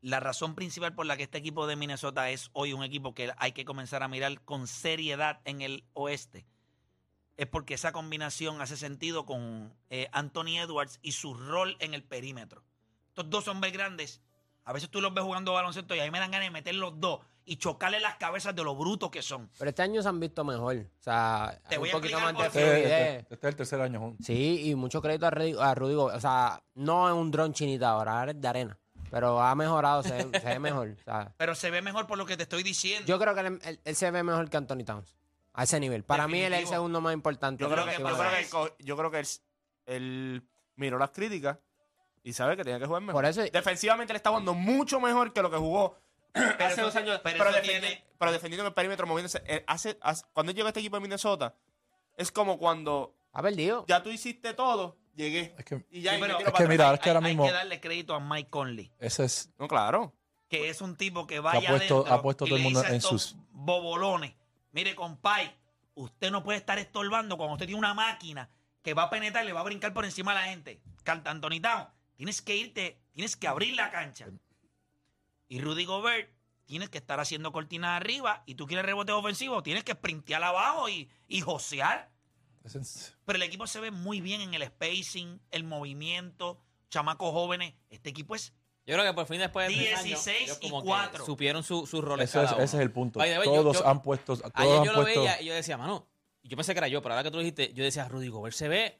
[0.00, 3.32] la razón principal por la que este equipo de Minnesota es hoy un equipo que
[3.38, 6.46] hay que comenzar a mirar con seriedad en el oeste
[7.36, 12.02] es porque esa combinación hace sentido con eh, Anthony Edwards y su rol en el
[12.02, 12.62] perímetro.
[13.08, 14.20] Estos dos hombres grandes,
[14.64, 16.74] a veces tú los ves jugando baloncesto y a mí me dan ganas de meter
[16.74, 19.50] los dos y chocarle las cabezas de lo brutos que son.
[19.58, 20.76] Pero este año se han visto mejor.
[20.76, 22.60] O sea, Te voy un a poquito explicar más de.
[22.60, 24.24] Este, este- este es el tercer año juntos.
[24.26, 25.94] Sí, y mucho crédito a, Rudy- a Rudy.
[25.94, 28.78] O sea, no es un dron chinita ahora, ahora es de arena.
[29.10, 30.96] Pero ha mejorado, se, ve- se ve mejor.
[31.00, 33.06] O sea, Pero se ve mejor por lo que te estoy diciendo.
[33.06, 35.16] yo creo que él, él- él se ve mejor que Anthony Towns.
[35.54, 36.02] A ese nivel.
[36.04, 37.62] Para mí él es el segundo más importante.
[37.62, 39.26] Yo creo que, que yo creo que, él co- yo creo que él,
[39.86, 40.42] él
[40.76, 41.58] miró las críticas
[42.22, 43.14] y sabe que tenía que jugar mejor.
[43.22, 45.98] Por eso- Defensivamente le está jugando mucho mejor que lo que jugó
[46.34, 47.20] hace eso- dos años.
[47.22, 49.42] pero Pero, eso defendi- tiene- pero defendiendo el perímetro, moviéndose.
[49.46, 51.54] Eh, hace, hace- cuando él llegó a este equipo de Minnesota,
[52.16, 53.84] es como cuando Ha perdido.
[53.88, 55.54] ya tú hiciste todo, llegué.
[55.58, 56.68] Es que, Y ya Sí, pero- es que atrás.
[56.68, 59.50] mira, es que hay, ahora hay mismo que darle crédito a Mike Conley, ese es
[59.58, 60.14] No, claro.
[60.48, 62.82] que es un tipo que ha vaya puesto- adentro ha puesto y todo el mundo
[62.84, 64.34] en sus- bobolones.
[64.72, 65.54] Mire, compay,
[65.94, 68.50] usted no puede estar estorbando cuando usted tiene una máquina
[68.82, 70.82] que va a penetrar y le va a brincar por encima a la gente.
[71.04, 74.26] Towns, tienes que irte, tienes que abrir la cancha.
[75.48, 76.32] Y Rudy Gobert,
[76.64, 80.88] tienes que estar haciendo cortinas arriba y tú quieres rebote ofensivo, tienes que sprintear abajo
[80.88, 82.10] y, y josear.
[83.24, 86.58] Pero el equipo se ve muy bien en el spacing, el movimiento,
[86.88, 87.74] chamacos jóvenes.
[87.90, 90.68] Este equipo es Yo creo que por fin después de tres años, 16 ellos y
[90.68, 91.24] como que cuatro.
[91.24, 93.20] supieron su- sus roles ese es, ese es el punto.
[93.20, 95.54] Way, yo- Todos yo- han puesto, todos Ayer han yo lo puesto veía y yo
[95.54, 96.06] decía, mano,
[96.42, 98.56] yo pensé que era yo, pero ahora que tú lo dijiste, yo decía, Rudy Gobert
[98.56, 98.98] se ve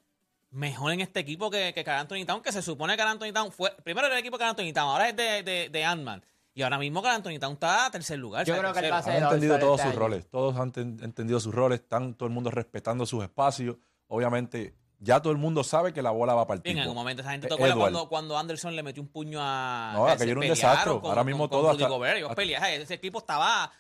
[0.51, 3.33] mejor en este equipo que, que Carl Anthony Town, que se supone que Carl Anthony
[3.33, 5.85] Town fue, primero era el equipo de Carl Anthony Town, ahora es de, de, de
[5.85, 6.25] Ant-Man.
[6.55, 8.45] Y ahora mismo Carl Anthony Town está a tercer lugar.
[8.47, 8.92] Yo creo que él tercero.
[8.95, 9.99] va a ser- han entendido todos este sus año.
[10.01, 10.29] roles.
[10.29, 11.81] Todos han ten- entendido sus roles.
[11.81, 13.77] Están todo el mundo respetando sus espacios.
[14.07, 17.23] Obviamente, ya todo el mundo sabe que la bola va el Bien, en algún momento
[17.23, 17.93] esa gente Eh, acuerda Edward.
[17.93, 19.93] cuando, cuando Anderson le metió un puño a.
[19.95, 20.93] No, que aquello era un desastre.
[21.01, 22.71] con- Ahora mismo con- con todo Rudy hasta- Gobert, ellos hasta-.
[22.71, 23.71] Ese equipo estaba.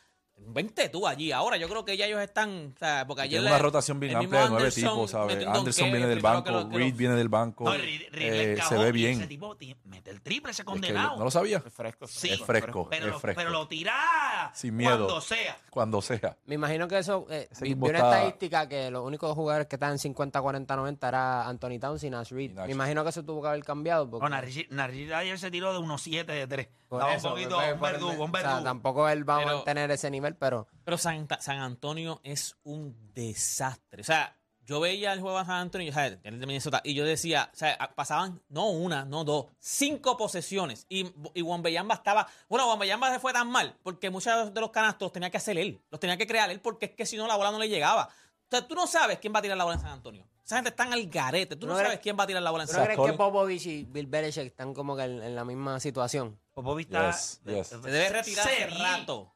[0.46, 1.32] Vente tú allí.
[1.32, 2.72] Ahora yo creo que ya ellos están.
[2.74, 3.40] O sea, porque ayer.
[3.40, 5.46] Tiene una rotación bien amplia de nueve tipos, ¿sabes?
[5.46, 7.64] Anderson viene del banco, que lo- que lo- Reed viene del banco.
[7.64, 9.18] No, eh, se ve bien.
[9.18, 11.16] Ese tipo ti- mete el triple, ese Es que condenado.
[11.18, 11.62] ¿No lo sabía?
[11.64, 12.06] Es fresco.
[12.06, 12.28] Sí.
[12.30, 13.38] Es fresco, pero, es lo, fresco.
[13.40, 14.96] pero lo tira Sin miedo.
[15.06, 15.56] cuando sea.
[15.70, 16.36] Cuando sea.
[16.46, 17.26] Me imagino que eso.
[17.30, 21.08] Eh, vi, una está- estadística que los únicos jugadores que estaban en 50, 40, 90
[21.08, 22.50] era Anthony Towns y Nash Reed.
[22.50, 22.66] Y Nash.
[22.66, 24.08] Me imagino que eso tuvo que haber cambiado.
[24.10, 26.68] Porque, No, Narri Narri ayer se tiró de unos 7 de 3.
[27.00, 28.62] Por Estaba eso, un poquito, pues, un por- verdugo, un o sea, verdugo.
[28.64, 32.96] tampoco él va a Pero- mantener ese nivel, pero Pero San, San Antonio es un
[33.14, 34.02] desastre.
[34.02, 36.94] O sea, yo veía el juego de San Antonio o sea, el de Minnesota, y
[36.94, 40.86] yo decía, o sea, pasaban no una, no dos, cinco posesiones.
[40.88, 42.28] Y, y Wembanyama estaba.
[42.48, 45.58] Bueno, Wembanyama se fue tan mal porque muchos de los canastos los tenía que hacer
[45.58, 47.68] él, los tenía que crear él porque es que si no la bola no le
[47.68, 48.04] llegaba.
[48.04, 50.26] O sea, tú no sabes quién va a tirar la bola en San Antonio.
[50.44, 51.54] Esa gente está en el garete.
[51.56, 52.98] Tú no, ¿No crees- sabes quién va a tirar la bola en ¿tú no crees
[53.00, 53.12] que.
[53.12, 56.38] Popovich y Bill Belichick están como que en, en la misma situación?
[56.54, 57.66] Popovich está- Yes, yes.
[57.68, 58.78] Se debe retirar hace Sí.
[58.78, 59.32] rato.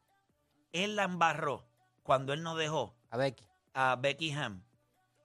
[0.73, 1.65] Él la embarró
[2.03, 3.45] cuando él no dejó A Becky.
[3.75, 4.63] a Becky Ham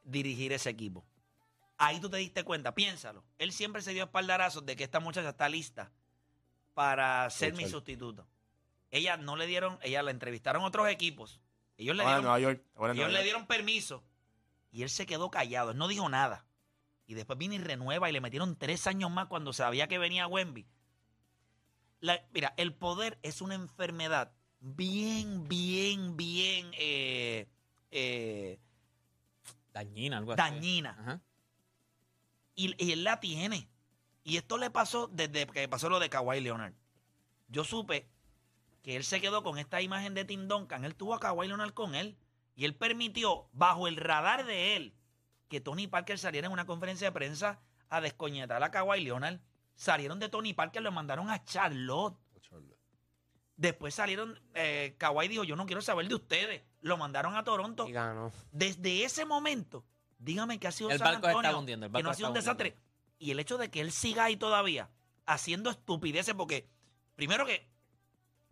[0.04, 1.04] dirigir ese equipo.
[1.78, 3.24] Ahí tú te diste cuenta, piénsalo.
[3.40, 5.92] Él siempre se dio espaldarazos de que esta muchacha está lista
[6.74, 8.28] para ser mi sustituto.
[8.92, 11.40] Ella no le dieron, ella la entrevistaron otros equipos.
[11.78, 12.62] Ellos le en dieron, Nueva York.
[12.76, 14.04] ellos Nueva le dieron permiso
[14.72, 15.72] y él se quedó callado.
[15.72, 16.46] Él no dijo nada.
[17.06, 20.28] Y después vino y renueva y le metieron tres años más cuando sabía que venía
[20.28, 20.66] Wemby.
[22.00, 27.48] La- mira, el poder es una enfermedad bien, bien, bien eh,
[27.92, 28.60] eh,
[29.74, 30.38] Dañina, algo así.
[30.42, 30.92] dañina.
[31.00, 31.22] Ajá.
[32.56, 33.70] Y, y él la tiene.
[34.24, 36.74] Y esto le pasó desde que pasó lo de Kawhi Leonard.
[37.48, 38.08] Yo supe
[38.84, 40.86] que él se quedó con esta imagen de Tim Duncan.
[40.86, 42.18] Él tuvo a Kawhi Leonard con él.
[42.56, 44.96] Y él permitió, bajo el radar de él,
[45.48, 47.60] que Tony Parker saliera en una conferencia de prensa
[47.90, 49.40] a descoñetar a Kawhi Leonard.
[49.76, 52.18] Salieron de Tony Parker, lo mandaron a Charlotte.
[53.58, 56.64] Después salieron, eh, Kawhi dijo, yo no quiero saber de ustedes.
[56.82, 57.88] Lo mandaron a Toronto.
[57.88, 58.32] Y ganó.
[58.52, 59.86] Desde ese momento,
[60.18, 62.12] dígame que ha sido El San barco se está Antonio, hundiendo, el que no barco
[62.12, 62.78] ha sido un desastre.
[63.20, 64.90] Y el hecho de que él siga ahí todavía
[65.26, 66.70] haciendo estupideces, porque
[67.16, 67.70] primero que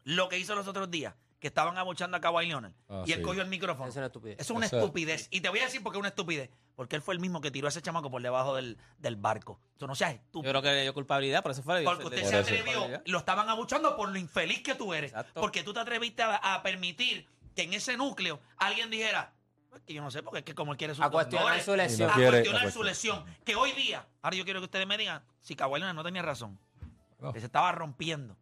[0.04, 3.20] lo que hizo los otros días, que estaban abuchando a Kawhi Leonard, Ah, y él
[3.20, 3.24] sí.
[3.24, 3.90] cogió el micrófono.
[3.90, 4.36] Es una estupidez.
[4.40, 5.28] Eso es una Eso- estupidez.
[5.32, 6.50] Y te voy a decir por qué es una estupidez.
[6.76, 9.60] Porque él fue el mismo que tiró a ese chamaco por debajo del, del barco.
[9.76, 10.52] Eso no seas Yo estúpido.
[10.52, 11.84] creo que le dio culpabilidad, por eso fue.
[11.84, 12.38] Porque usted se eso.
[12.40, 15.12] atrevió, lo estaban abuchando por lo infeliz que tú eres.
[15.12, 15.42] Exacto.
[15.42, 19.34] Porque tú te atreviste a, a permitir que en ese núcleo alguien dijera,
[19.70, 21.76] "Pues que yo no sé, porque es que como él quiere sus A cuestionar su
[21.76, 22.08] lesión.
[22.08, 23.26] no a cuestionar a su lesión.
[23.46, 26.22] Que hoy día, ahora yo quiero que ustedes me digan, si Kawhi Leonard no tenía
[26.22, 26.60] razón,
[27.20, 27.34] No.
[27.34, 28.38] que se estaba rompiendo.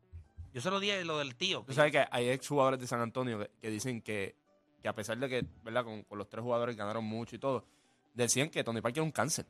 [0.54, 1.64] Yo se lo dije lo del tío.
[1.68, 4.36] Tú sabes que hay ex jugadores de San Antonio que, que dicen que,
[4.82, 5.84] que a pesar de que, ¿verdad?
[5.84, 7.66] Con, con los tres jugadores ganaron mucho y todo,
[8.14, 9.46] decían que Tony Parker era un cáncer.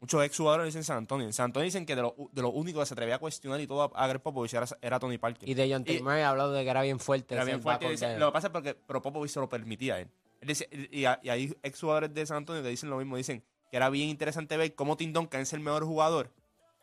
[0.00, 1.26] Muchos ex jugadores dicen San Antonio.
[1.26, 3.60] En San Antonio dicen que de lo, de lo único que se atrevía a cuestionar
[3.60, 5.46] y todo a, a Greg Popovich era, era Tony Parker.
[5.48, 7.34] Y de John Murray ha hablado de que era bien fuerte.
[7.34, 7.88] Era bien fuerte.
[7.90, 10.08] dice- lo que pasa es porque pero Popovich se lo permitía a él.
[10.40, 13.16] Él dice- y, y hay ex jugadores de San Antonio que dicen lo mismo.
[13.18, 16.30] Dicen que era bien interesante ver cómo Tim Duncan es el mejor jugador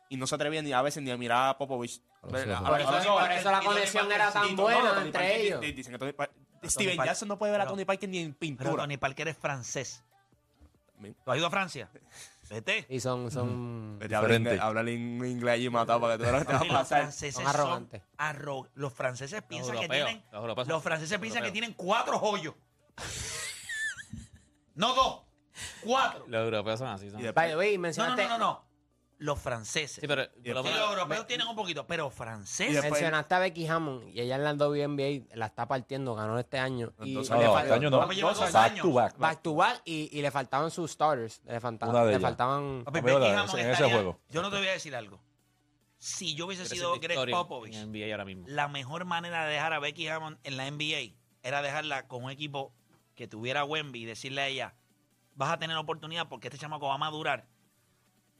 [0.09, 2.01] y no se atrevían ni a veces ni a mirar a Popovich.
[2.21, 5.61] Por eso- por la Y conexión era tan y buena entre ellos.
[5.61, 8.83] di- Dicen que Steven Jackson no puede ver a Tony Parker ni en Pero pintura.
[8.83, 10.03] Tony Parker es francés.
[11.23, 11.89] ¿Tú has ido a Francia?
[12.49, 12.85] Vete.
[12.89, 16.39] Y son, son, Vete a hablar en inglés allí matado para que tú veas lo
[16.39, 17.01] que te los pasar.
[17.01, 18.01] franceses Son son arrogantes.
[18.17, 20.23] arro- Los franceses piensan que tienen.
[20.31, 22.55] los franceses piensan que tienen cuatro joyos.
[24.75, 25.21] no dos.
[25.83, 26.25] Cuatro.
[26.27, 27.09] Los europeos son así.
[27.09, 28.66] Son Y de- By the way, No, no, mencionaste, no, no, no.
[29.19, 29.97] Los franceses.
[30.01, 30.25] Sí, pero.
[30.43, 32.83] Sí, los europeos tienen un poquito, pero franceses.
[32.83, 36.93] Mencionaste a Becky Hammond y ella en la WNBA la está partiendo, ganó este año.
[37.01, 37.99] Y Dos le No, este año no.
[38.01, 38.81] Papi, lleva dos Back años.
[38.85, 39.17] to back.
[39.17, 41.41] back to back y, y le faltaban sus starters.
[41.45, 42.21] Le, falta- Una de le ellas.
[42.21, 42.83] faltaban.
[42.85, 44.19] Papi, en ese estaría- juego.
[44.29, 45.19] Yo no te voy a decir algo.
[45.97, 48.45] Si yo hubiese sido Greg Popovich, En NBA ahora mismo.
[48.47, 52.29] la mejor manera de dejar a Becky Hammond en la NBA era dejarla con un
[52.29, 52.71] equipo
[53.15, 54.75] que tuviera a Wemby y decirle a ella,
[55.33, 57.47] vas a tener oportunidad porque este chamaco va a madurar.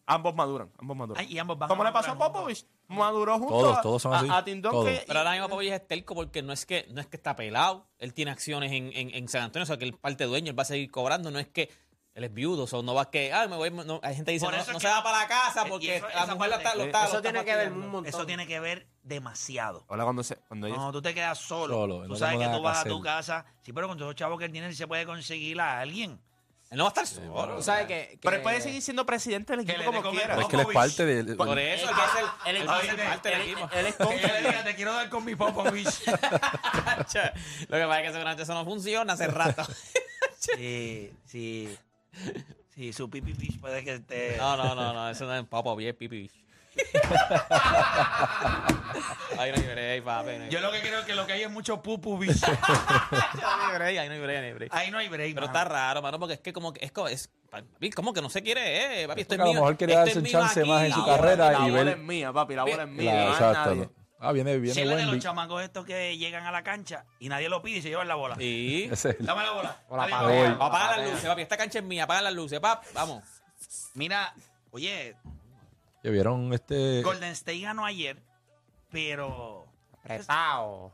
[0.10, 1.22] Ambos maduran, ambos maduran.
[1.26, 2.18] Ay, y ambos van ¿Cómo a le pasó a.
[2.18, 2.66] Popovich?
[2.88, 4.28] Maduró junto Todos, a, todos son a- así.
[4.32, 4.92] a Tim Duncan Todos.
[4.94, 7.36] y- Pero ahora mismo Popovich es telco porque no es que no es que está
[7.36, 7.86] pelado.
[8.00, 10.58] Él tiene acciones en, en, en San Antonio, o sea que él parte dueño, él
[10.58, 11.30] va a seguir cobrando.
[11.30, 11.70] No es que
[12.14, 13.32] él es viudo, o sea, no va que.
[13.34, 13.70] Ah, me voy.
[13.70, 16.08] no- hay gente que dice, no, no se va para la casa Eh, porque eso-
[16.08, 16.76] la esa mujer está.
[16.76, 18.06] Lo está Eso lo está tiene que ver un montón.
[18.06, 19.86] Eso tiene que ver demasiado.
[19.90, 22.62] Ahora cuando se, cuando Cuando tú te quedas solo, Solo, tú no sabes que tú
[22.62, 23.46] vas a tu casa.
[23.62, 26.22] Sí, pero con todos los chavos que él tiene, se puede conseguir a alguien.
[26.70, 27.60] Él no va a estar solo.
[27.62, 27.86] Que.
[27.88, 30.36] que- Pero él puede seguir siendo presidente del equipo le dé como quiera.
[30.36, 31.38] Pero es que él es parte del.
[31.38, 33.48] Por eso, él va a ser, él- él va a ser él- parte del él-
[33.52, 33.70] equipo.
[33.74, 36.06] él es Que le diga, te quiero dar con mi Popovich.
[36.08, 39.66] Lo que pasa es que seguramente eso no funciona hace rato.
[40.40, 41.78] sí, sí.
[42.76, 44.38] Sí, su pipi puede que esté...
[44.38, 46.30] No, no, no, no, eso no es Popovich, es Pipi.
[49.40, 50.32] Ahí no hay break, papi.
[50.38, 52.34] no hay Yo lo que creo es que lo que hay es mucho pupu bicho.
[53.76, 54.74] break, Ahí no hay break, ahí no hay break.
[54.74, 55.34] Ahí no hay break.
[55.36, 55.58] Pero mano.
[55.60, 58.30] está raro, mano, porque es que como que es, co- es papi, como que no
[58.30, 59.62] se quiere, eh, papi, esto es Porque a lo mío.
[59.62, 60.70] mejor quería esto darse es un mío chance aquí.
[60.70, 62.90] más en su La carrera La y bola ver- es mía, papi, la bola es
[62.90, 63.14] mía.
[63.14, 63.76] La- no es exacto.
[63.76, 63.90] nadie.
[64.20, 67.50] Ah, viene, viene es de los chamacos estos que llegan a la cancha y nadie
[67.50, 68.36] lo pide y se llevan la bola.
[68.36, 68.90] Sí.
[68.92, 69.78] Ese es el- Dame la bola.
[69.90, 70.20] O la Adiós.
[70.24, 70.52] patea.
[70.54, 71.42] Apaga las luces, papi.
[71.44, 72.06] Esta cancha es mía.
[72.06, 72.84] Apaga las luces, pap.
[72.96, 73.24] Vamos.
[73.94, 74.34] Mira,
[74.72, 75.16] oye,
[76.04, 77.02] Que vieron este.
[77.04, 78.22] Golden State ganó ayer,
[78.92, 79.66] pero
[80.00, 80.94] Apretado.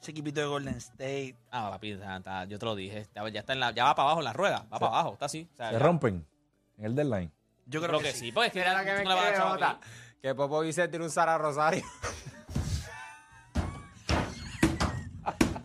[0.00, 1.36] ese equipito de Golden State.
[1.50, 3.06] Ah, papi, está- está- yo te lo dije.
[3.14, 4.66] Ya, ya está en la, ya va para abajo en la rueda.
[4.72, 5.48] Va para abajo, está así.
[5.52, 6.26] O sea, Se ya- rompen
[6.78, 7.32] en el deadline.
[7.66, 8.32] Yo creo, que, sí.
[8.32, 9.50] Porque es que Mira lo que tú me no le vas a quiere, echar a
[9.52, 9.74] Jota.
[9.74, 9.80] mí.
[10.66, 11.84] Que se tiene un Sara Rosario.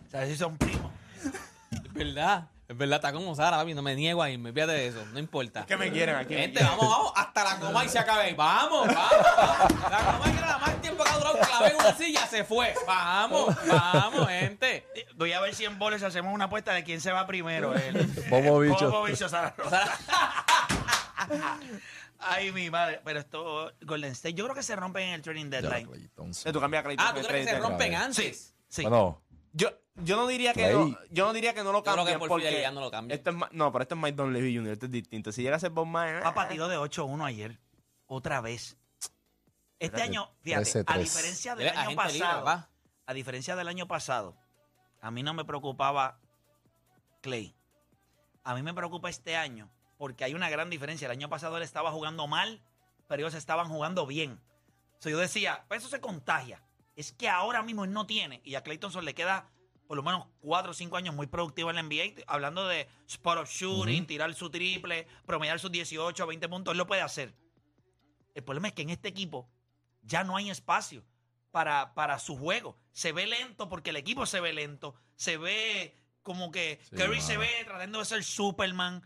[0.05, 0.91] O sea, si son primos.
[1.71, 2.47] Es verdad.
[2.67, 3.75] Es verdad, está como Sara, papi.
[3.75, 4.51] No me niego a irme.
[4.51, 5.05] Fíjate de eso.
[5.13, 5.65] No importa.
[5.67, 6.33] ¿Qué me quieren aquí?
[6.33, 7.13] Gente, vamos, vamos.
[7.15, 8.33] Hasta la coma y se acabe.
[8.33, 9.91] Vamos, vamos.
[9.91, 12.73] La coma que era más tiempo que ha durado clavé en una silla se fue.
[12.87, 14.87] Vamos, vamos, gente.
[15.15, 17.75] Voy a ver si en boles hacemos una apuesta de quién se va primero.
[17.75, 18.71] El, Popovich.
[18.81, 19.83] el Popovich o Sara Rosa.
[22.19, 23.01] Ay, mi madre.
[23.03, 25.87] Pero esto, Golden State, yo creo que se rompen en el trading Ya, deadline.
[25.87, 26.49] Clay Thompson.
[26.49, 28.55] Sí, tú cambias a Ah, ¿tú crees que se rompen antes?
[28.67, 28.81] Sí.
[28.81, 29.21] Bueno,
[29.53, 30.73] Yo, yo no diría que Clay.
[30.73, 33.17] no, yo no diría que no lo creo que por porque no lo cambian.
[33.17, 35.31] Esto es ma- no, pero esto es Mike Dunleavy Jr., esto es distinto.
[35.31, 37.59] Si llega a ser Bob Myers, Papá tiró de 8-1 ayer.
[38.07, 38.77] Otra vez.
[39.79, 40.83] Este año, fíjate, 13-3.
[40.87, 42.67] a diferencia del año libre, pasado,
[43.05, 44.35] a diferencia del año pasado,
[45.01, 46.19] a mí no me preocupaba
[47.21, 47.55] Clay.
[48.43, 51.05] A mí me preocupa este año porque hay una gran diferencia.
[51.05, 52.61] El año pasado él estaba jugando mal,
[53.07, 54.39] pero ellos estaban jugando bien.
[54.99, 56.61] So, yo decía, pues eso se contagia.
[56.95, 59.49] Es que ahora mismo él no tiene, y a Clay Thompson le queda
[59.87, 63.37] por lo menos 4 o 5 años muy productivo en la NBA, hablando de spot
[63.39, 67.33] of shooting, tirar su triple, promediar sus 18 o 20 puntos, él lo puede hacer.
[68.33, 69.49] El problema es que en este equipo
[70.01, 71.03] ya no hay espacio
[71.51, 72.77] para, para su juego.
[72.91, 74.95] Se ve lento porque el equipo se ve lento.
[75.15, 79.01] Se ve como que Sí, Curry se ve tratando de ser Superman.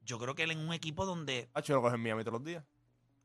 [0.00, 2.34] Yo creo que él en un equipo donde Ah, yo lo cojo en Miami todos
[2.40, 2.64] los días.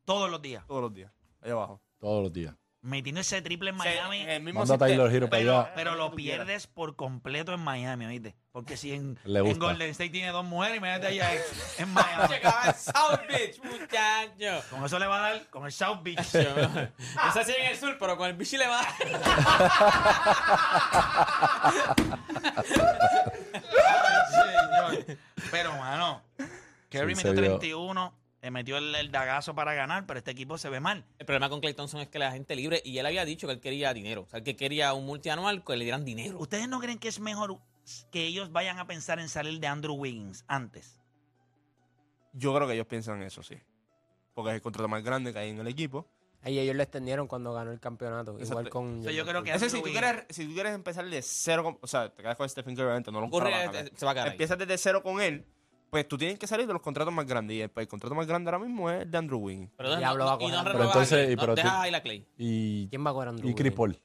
[0.05, 1.11] todos los días, Todos los días.
[1.41, 1.81] Ahí abajo.
[1.99, 2.55] todos los días.
[2.81, 4.87] Metiendo ese triple en Sí, Miami, el mismo Manda a sistema.
[4.87, 5.71] Taylor Hero para pero, allá.
[5.75, 8.35] pero Lo pierdes por completo en Miami, ¿oíste?
[8.51, 9.65] Porque si en, Le en gusta.
[9.65, 11.41] Golden State tiene dos mujeres, imagínate allá en,
[11.79, 12.27] en Miami.
[12.33, 14.63] Llegaba el South Beach, muchacho.
[14.69, 16.17] Con eso le va a dar con el South Beach.
[16.33, 18.93] No sé si en el sur, pero con el bichi le va a dar.
[24.29, 25.17] Señor.
[25.51, 26.21] Pero, mano,
[26.89, 27.57] Curry Sí, metió se vio.
[27.59, 31.05] 31, le metió el, el dagazo para ganar, pero este equipo se ve mal.
[31.17, 33.53] El problema con Clay Thompson es que la gente libre y él había dicho que
[33.53, 34.21] él quería dinero.
[34.21, 36.37] O sea, que quería un multianual que le dieran dinero.
[36.39, 37.57] ¿Ustedes no creen que es mejor
[38.11, 40.99] que ellos vayan a pensar en salir de Andrew Wiggins antes?
[42.33, 43.55] Yo creo que ellos piensan eso, sí.
[44.33, 46.07] Porque es el contrato más grande que hay en el equipo.
[46.41, 48.39] Ahí ellos lo extendieron cuando ganó el campeonato.
[48.39, 48.99] Igual con.
[49.01, 51.77] O sea, yo creo que si, tú quieres, si tú quieres empezar de cero, con-
[51.81, 54.13] o sea, te quedas con Stephen Curry, obviamente, no lo a este, se va a
[54.13, 54.27] quedar.
[54.29, 55.45] Empiezas desde cero con él,
[55.89, 57.57] pues tú tienes que salir de los contratos más grandes.
[57.57, 59.71] Y el, el contrato más grande ahora mismo es el de Andrew Wiggins.
[59.77, 60.71] Pero entonces Diablo no, va a y no coger.
[60.73, 62.27] Pero entonces, a y pero dejas tú- ahí la Clay.
[62.37, 63.99] Y, ¿Quién va a coger a Andrew y Chris Paul.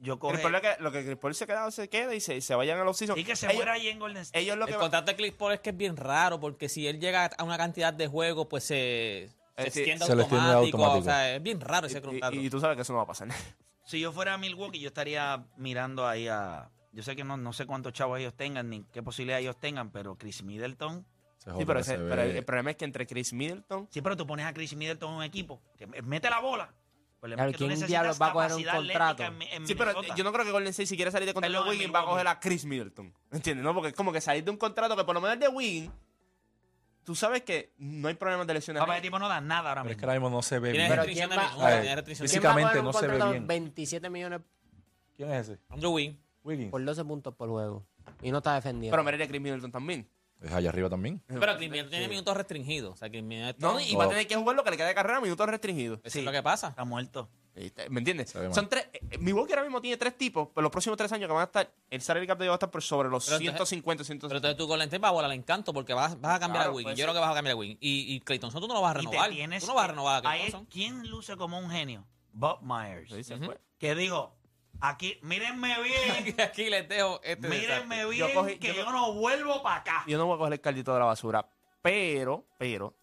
[0.00, 0.42] Yo Chris coge...
[0.42, 2.78] Paul es que- lo que Chris Paul se queda, se queda y se, se vayan
[2.78, 3.18] a los seasons.
[3.18, 4.40] Y que se ellos, muera ahí en Golden State.
[4.44, 6.68] ellos lo que El va- contrato de Chris Paul es que es bien raro porque
[6.68, 10.22] si él llega a una cantidad de juegos, pues se, se Eh, extiende se le
[10.22, 10.76] extiende automático.
[10.78, 11.00] automático.
[11.00, 12.36] O sea, es bien raro ese contrato.
[12.36, 13.28] y, y tú sabes que eso no va a pasar.
[13.84, 16.68] Si yo fuera a Milwaukee, yo estaría mirando ahí a...
[16.92, 19.90] Yo sé que no, no sé cuántos chavos ellos tengan, ni qué posibilidad ellos tengan,
[19.90, 21.06] pero Chris Middleton...
[21.38, 24.26] Se Sí, pero, ese- el, el problema es que entre Chris Middleton Sí, pero tú
[24.26, 26.74] pones a Chris Middleton en un equipo que mete la bola.
[27.22, 29.24] El Claro, es que tú ¿quién diablos va a coger un contrato?
[29.24, 31.34] atlética en- en Sí, pero yo no creo que Golden State si quiere salir de
[31.34, 33.12] contrato de Wiggins va a coger a Chris Middleton.
[33.32, 33.64] ¿Entiendes?
[33.64, 35.90] No, porque es como que salir de un contrato que por lo menos de Wiggins,
[37.04, 38.80] tú sabes que no hay problemas de lesiones.
[38.80, 40.10] Papá, el tipo no da nada ahora Pero es que mismo.
[40.10, 40.88] ahora mismo no se ve bien.
[40.88, 43.30] Pero ¿quién va- minutos, Ay, tiene restricción de ¿Quién va a físicamente no se ve
[43.32, 43.46] bien.
[43.46, 44.40] 27 millones
[45.16, 45.60] ¿Quién es ese?
[45.70, 45.92] Andrew.
[46.44, 46.70] Wiggins.
[46.70, 47.84] por 12 puntos por juego.
[48.22, 48.92] Y no está defendiendo.
[48.92, 50.08] Pero merece Chris Middleton también.
[50.42, 51.20] Es allá arriba también.
[51.26, 52.92] Pero Middleton tiene minutos restringidos.
[52.92, 53.74] O sea, Middleton...
[53.74, 55.48] No, y va a tener que jugar lo que le queda de carrera a minutos
[55.48, 56.00] restringidos.
[56.04, 56.68] Eso es lo que pasa.
[56.68, 57.28] Está muerto.
[57.90, 58.30] ¿Me entiendes?
[58.52, 58.86] Son tres.
[58.92, 61.46] eh, Milwaukee ahora mismo tiene tres tipos, pero los próximos tres años que van a
[61.46, 63.98] estar, el salary cap de ellos va a estar por sobre los Pero entonces- 150,
[63.98, 64.36] Pero 160.
[64.36, 66.70] entonces tú Golden State vas a volar el encanto porque vas, vas a cambiar Claro,
[66.70, 66.84] a Wiggins.
[66.92, 67.78] puede Yo creo que vas a cambiar a Wiggins.
[67.80, 69.30] Y, y Clay Thompson tú no lo vas a Y te renovar.
[69.30, 70.64] tienes Tú no vas a que- renovar a.
[70.70, 72.06] ¿Quién luce como un genio?
[72.32, 73.10] Bob Myers.
[73.12, 73.58] Sí, se fue.
[73.80, 74.36] Que dijo,
[74.80, 78.10] aquí, mírenme bien, Aquí les dejo este mírenme desastre.
[78.10, 80.04] bien, Yo cogí- que yo yo, no vuelvo para acá.
[80.06, 81.48] Yo no voy a coger el caldito de la basura,
[81.82, 82.94] pero, pero,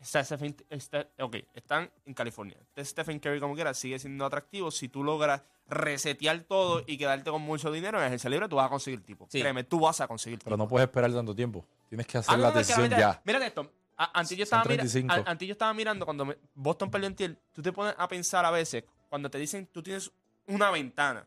[0.00, 2.56] está Stephen, está- ok, están en California.
[2.60, 4.70] Este Stephen Curry, como quiera, sigue siendo atractivo.
[4.70, 8.66] Si tú logras resetear todo y quedarte con mucho dinero en agencia libre, tú vas
[8.66, 9.26] a conseguir tipo.
[9.30, 9.40] Sí.
[9.40, 10.46] Créeme, tú vas a conseguir tipo.
[10.46, 11.64] Pero no puedes esperar tanto tiempo.
[11.88, 13.20] Tienes que hacer Ah, no, la no, es que decisión ya.
[13.24, 13.70] Mira esto.
[13.96, 15.12] A- Antes yo, estaba mira- 35.
[15.12, 18.08] a- antes yo estaba mirando cuando me- Boston perdió en tier, tú te pones a
[18.08, 20.10] pensar a veces, cuando te dicen tú tienes
[20.46, 21.26] una ventana,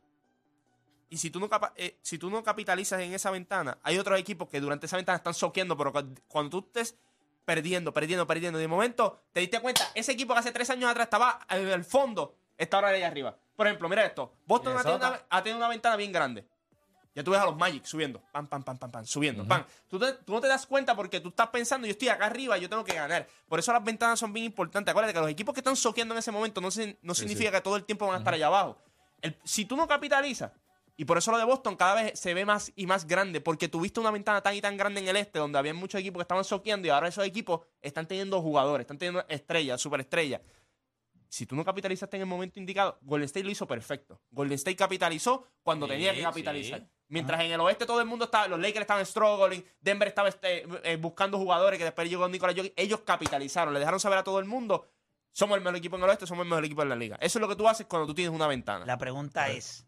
[1.09, 4.49] y si tú no, eh, si tú no capitalizas en esa ventana, hay otros equipos
[4.49, 6.95] que durante esa ventana están soqueando, pero cu- cuando tú estés
[7.45, 11.05] perdiendo, perdiendo, perdiendo, de momento te diste cuenta, ese equipo que hace tres años atrás
[11.05, 13.37] estaba en el fondo, está ahora ahí arriba.
[13.55, 16.47] Por ejemplo, mira esto, Boston ha tenido, una, ha tenido una ventana bien grande.
[17.15, 19.63] Ya tú ves a los Magic subiendo, pam, pam, pam, pam, pam, subiendo, pam.
[19.87, 22.57] Tú, te- tú no te das cuenta porque tú estás pensando, yo estoy acá arriba,
[22.57, 23.27] yo tengo que ganar.
[23.47, 24.89] Por eso las ventanas son bien importantes.
[24.91, 27.61] Acuérdate que los equipos que están soqueando en ese momento no, se- no significa que
[27.61, 28.81] todo el tiempo van a estar allá abajo.
[29.23, 30.51] El- si tú no capitalizas,
[30.95, 33.67] y por eso lo de Boston cada vez se ve más y más grande, porque
[33.67, 36.23] tuviste una ventana tan y tan grande en el este, donde había muchos equipos que
[36.23, 40.41] estaban soqueando y ahora esos equipos están teniendo jugadores, están teniendo estrellas, superestrellas.
[41.29, 44.21] Si tú no capitalizaste en el momento indicado, Golden State lo hizo perfecto.
[44.29, 46.81] Golden State capitalizó cuando Sí, tenía que capitalizar.
[46.81, 46.87] sí.
[47.07, 50.63] Mientras en el oeste todo el mundo estaba, los Lakers estaban struggling, Denver estaba este,
[50.83, 54.37] eh, buscando jugadores que después llegó Nicolás Jokic, ellos capitalizaron, le dejaron saber a todo
[54.39, 54.87] el mundo,
[55.33, 57.17] somos el mejor equipo en el oeste, somos el mejor equipo en la liga.
[57.19, 58.85] Eso es lo que tú haces cuando tú tienes una ventana.
[58.85, 59.85] La pregunta es,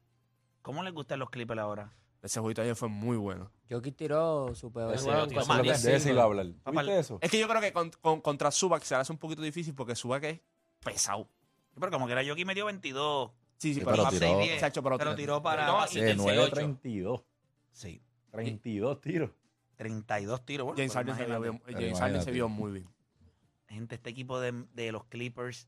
[0.61, 1.93] ¿cómo les gustan los Clippers ahora?
[2.21, 3.51] Ese jueguito ayer fue muy bueno.
[3.69, 5.89] Jokic tiró su peor Eso es lo que- malísimo.
[5.91, 6.47] de ese iba a hablar.
[6.63, 7.19] Papá, ¿Viste eso?
[7.21, 9.73] Es que yo creo que con- con- contra Subac se le hace un poquito difícil
[9.75, 10.39] porque Subac es
[10.83, 11.29] pesado.
[11.79, 13.31] Pero como que era Jokic me dio 22.
[13.57, 15.85] Sí, sí, Sí, pero, pero para tiró- 6, 10, Chacho, pero pero tiró- para No,
[15.85, 16.53] el 9 a 6-8.
[16.53, 17.23] 32.
[17.71, 19.29] sí, 32 tiros.
[19.77, 20.65] 32 tiros.
[20.65, 22.89] Bueno, James Harden se James Harden vio muy bien.
[23.67, 25.67] Gente, este equipo de, de los Clippers,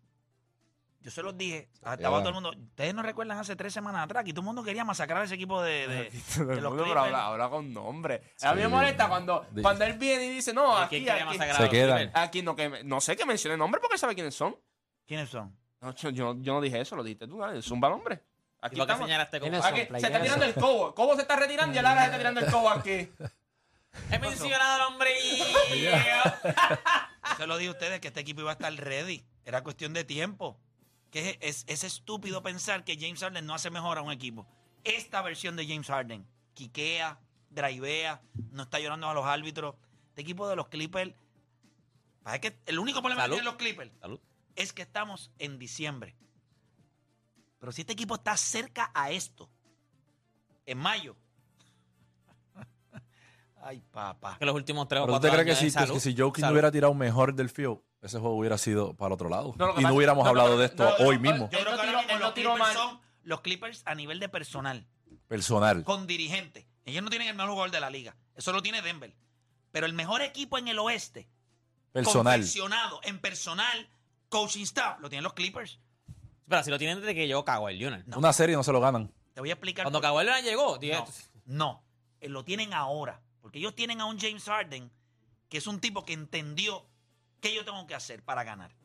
[1.02, 2.10] yo se los dije, estaba Ya.
[2.10, 4.84] todo el mundo, ustedes no recuerdan hace tres semanas atrás, que todo el mundo quería
[4.84, 6.96] masacrar a ese equipo de, los Clippers.
[6.98, 8.22] habla, habla con nombre.
[8.42, 11.56] A mí me molesta cuando, cuando él viene y dice, no, ¿Quién aquí, quería aquí,
[11.64, 12.12] Se quedan.
[12.14, 14.56] Aquí no, que, me- no sé que mencione nombre porque él sabe quiénes son.
[15.06, 15.56] ¿Quiénes son?
[15.82, 18.22] No, yo, yo, yo no dije eso, lo dijiste tú, dale, zumba nombre.
[18.62, 19.08] Aquí ¿Y por qué estamos.
[19.08, 20.00] señalaste como ¿Quiénes Aquí, son?
[20.00, 20.96] Se está tirando el cobo.
[20.96, 23.10] Cobo se está retirando y ahora se está tirando el cobo aquí.
[24.12, 25.88] He mencionado al hombre y...
[27.38, 29.23] Se lo dije a ustedes que este equipo iba a estar ready.
[29.45, 30.60] Era cuestión de tiempo.
[31.12, 34.45] Que es, es, es estúpido pensar que James Harden no hace mejor a un equipo.
[34.84, 37.19] Esta versión de James Harden, quiquea,
[37.50, 38.21] drivea,
[38.52, 39.76] no está llorando a los árbitros.
[40.10, 41.13] Este equipo de los Clippers,
[42.23, 43.36] ¿para que el único problema Salud.
[43.36, 44.19] que tienen los Clippers Salud.
[44.56, 46.15] es que estamos en diciembre.
[47.60, 49.50] Pero si este equipo está cerca a esto,
[50.65, 51.15] en mayo.
[53.62, 54.38] Ay, papá.
[54.39, 55.88] Que los últimos tres o Pero tú te cuatro crees que años si, de que,
[55.88, 56.00] salud.
[56.00, 56.54] si Jokic no Salud.
[56.54, 59.54] hubiera tirado mejor del field, ese juego hubiera sido para el otro lado.
[59.58, 61.22] No, lo que y no hubiéramos no, hablado no, de esto no, no, hoy no,
[61.22, 61.50] mismo.
[61.52, 62.89] Yo Él creo no que tiró- ahora mismo él no los tiró Clippers mal.
[62.89, 64.88] son los Clippers a nivel de personal,
[65.28, 65.84] Personal.
[65.84, 66.67] con dirigente.
[66.86, 68.15] Ellos no tienen el mejor jugador de la liga.
[68.36, 69.13] Eso lo tiene Denver.
[69.72, 71.28] Pero el mejor equipo en el oeste,
[71.91, 72.36] Personal.
[72.39, 73.89] confeccionado en personal,
[74.30, 75.80] coaching staff, lo tienen los Clippers.
[76.48, 78.06] Pero si lo tienen desde que llegó Kawhi Leonard.
[78.06, 78.20] No.
[78.20, 79.12] Una serie no se lo ganan.
[79.34, 79.84] Te voy a explicar.
[79.84, 81.06] Cuando por- Kawhi Leonard llegó, dije, No,
[81.46, 81.84] no.
[82.22, 83.22] Eh, Lo tienen ahora.
[83.48, 84.92] Porque ellos tienen a un James Harden
[85.48, 86.86] que es un tipo que entendió
[87.40, 88.76] qué yo tengo que hacer para ganar.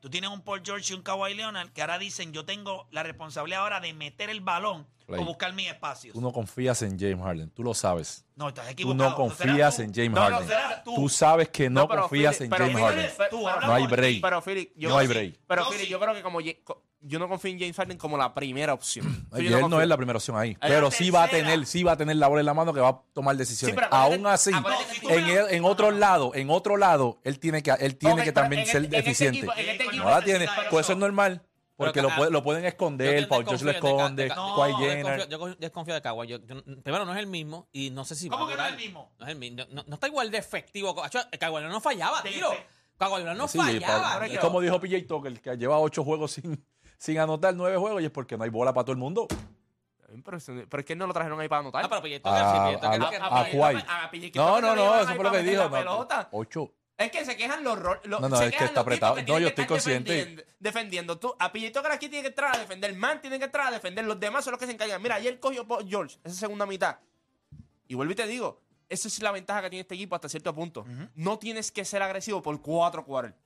[0.00, 3.02] Tú tienes un Paul George y un Kawhi Leonard que ahora dicen yo tengo la
[3.02, 5.20] responsabilidad ahora de meter el balón Play.
[5.20, 6.14] o buscar mis espacios.
[6.14, 7.50] Tú no confías en James Harden.
[7.50, 8.24] Tú lo sabes.
[8.36, 9.10] No, estás Tú equivocado.
[9.10, 9.98] no confías en tú.
[10.00, 10.48] James No, no, Harden.
[10.48, 10.94] serás tú.
[10.94, 13.10] Tú sabes que no, confías Philly- en James Philly- Harden.
[13.30, 14.20] Tú, No hay break.
[14.22, 15.40] Pero, Philly, yo, No hay sí, break.
[15.48, 15.88] Pero, sí.
[15.88, 16.40] yo creo que como
[17.00, 19.26] yo no confío en James Harden como la primera opción.
[19.38, 20.56] Y él no es la primera opción ahí.
[20.60, 22.80] Pero sí va a tener, sí va a tener la bola en la mano que
[22.80, 23.76] va a tomar decisiones.
[23.78, 24.62] Sí, Aún así, en,
[25.26, 28.62] me- el- en otro lado, en otro lado, él tiene que, él tiene que también
[28.62, 29.38] en ser este- en este eficiente.
[29.40, 30.46] equipo- este No la tiene.
[30.70, 31.42] Pues eso es normal.
[31.76, 35.28] Porque lo, lo pueden esconder, Paul George lo de esconde, de No, Kawhi Jenner.
[35.28, 36.26] desconfío- Yo desconfío de Kawhi.
[36.26, 38.64] Yo- yo- primero, no es el mismo y no sé si ¿Cómo va que no
[38.66, 39.12] es el mismo?
[39.16, 39.62] No es el mismo.
[39.70, 41.04] No, no está igual de efectivo.
[41.04, 42.50] Acho, Kawhi Leonard no fallaba, tiro.
[42.98, 44.26] Kawhi Leonard no Sí, fallaba.
[44.26, 46.60] es como dijo PJ Tucker, que lleva ocho juegos sin,
[46.98, 49.26] sin anotar nueve juegos y es porque no hay bola para todo el mundo.
[50.24, 51.84] Pero, es que no lo trajeron ahí para anotar.
[51.84, 55.62] Ah, pero sí, a, No, no, no, eso fue lo que dijo.
[55.62, 56.28] la no, pelota.
[56.32, 56.72] ocho.
[56.96, 59.14] Es que se quejan los ro- los- No, no, se es que está apretado.
[59.16, 60.12] que No, yo estoy consciente.
[60.12, 61.18] defendiendo- Defendiendo.
[61.18, 62.92] Tú, a Pillito que aquí tiene que entrar a defender.
[62.96, 64.04] Man tiene que entrar a defender.
[64.04, 65.00] Los demás son los que se encargan.
[65.00, 66.96] Mira, ayer cogió Paul George, esa segunda mitad.
[67.86, 70.52] Y vuelvo y te digo, esa es la ventaja que tiene este equipo hasta cierto
[70.52, 70.84] punto.
[71.14, 73.36] No tienes que ser agresivo por cuatro quarters.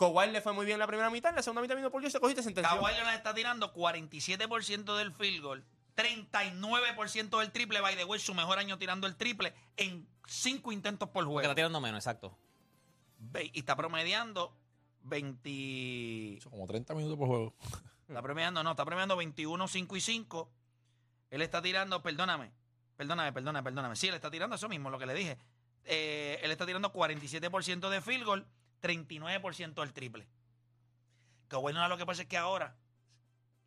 [0.00, 2.12] Kawhi le fue muy bien la primera mitad, en la segunda mitad vino Paul George,
[2.12, 2.74] se cogió y te sentenció.
[2.80, 7.80] Kawhi Leonard está tirando 47% del field goal, 39% del triple.
[7.80, 11.40] By the way, su mejor año tirando el triple en 5 intentos por Porque juego.
[11.42, 12.36] está tirando menos, exacto.
[13.18, 14.56] Ve- Y está promediando
[15.02, 16.36] 20.
[16.38, 17.54] Eso como 30 minutos por juego.
[18.08, 20.50] Está promediando, no, está promediando 21, 5 y 5.
[21.30, 22.50] Él está tirando, perdóname,
[22.96, 23.96] perdóname, perdóname, perdóname.
[23.96, 25.38] Sí, él está tirando eso mismo, lo que le dije.
[25.84, 28.46] Eh, él está tirando 47% de field goal,
[28.80, 30.28] 39% del triple.
[31.48, 32.76] Que bueno, lo que pasa es que ahora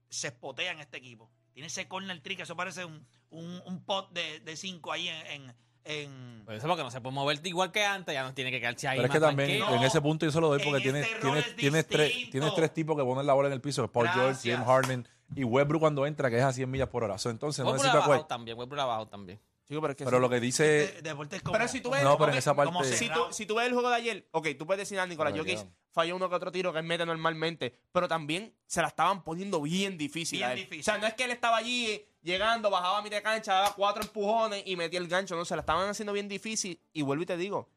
[0.10, 1.30] se espotea en este equipo.
[1.54, 5.55] Tiene ese corner trick, eso parece un, un, un pot de 5 ahí en, en,
[5.84, 6.45] en.
[6.45, 8.88] Por eso porque no se puede moverte igual que antes, ya no tiene que quedarse
[8.88, 8.97] ahí.
[8.97, 9.78] Pero es que también tranquilo.
[9.78, 12.30] en ese punto yo se lo doy porque tiene, este rol tiene, es tienes, tres,
[12.32, 14.51] tienes tres tipos que ponen la bola en el piso, Paul George.
[14.51, 17.18] James Harden y Westbrook cuando entra, que es a 100 millas por hora.
[17.18, 19.39] So, entonces no necesita abajo también, Westbrook abajo también.
[19.68, 20.64] Pero es que Pero si- lo que dice...
[20.64, 21.53] de- deportes como.
[21.57, 23.55] Pero si tú ves, No, pero en ok, esa parte- como si, tú, si tú
[23.55, 26.36] ves el juego de ayer, ok, tú puedes decir, ah, Nicolás Jokic falló uno que
[26.36, 30.39] otro tiro que él mete normalmente, pero también se la estaban poniendo bien difícil.
[30.39, 30.59] Bien a él.
[30.59, 30.82] difícil.
[30.82, 33.53] O sea, no es que él estaba allí eh, llegando, bajaba a mitad de cancha,
[33.53, 36.80] daba cuatro empujones y metía el gancho, no, se la estaban haciendo bien difícil.
[36.91, 37.70] Y vuelvo y te digo,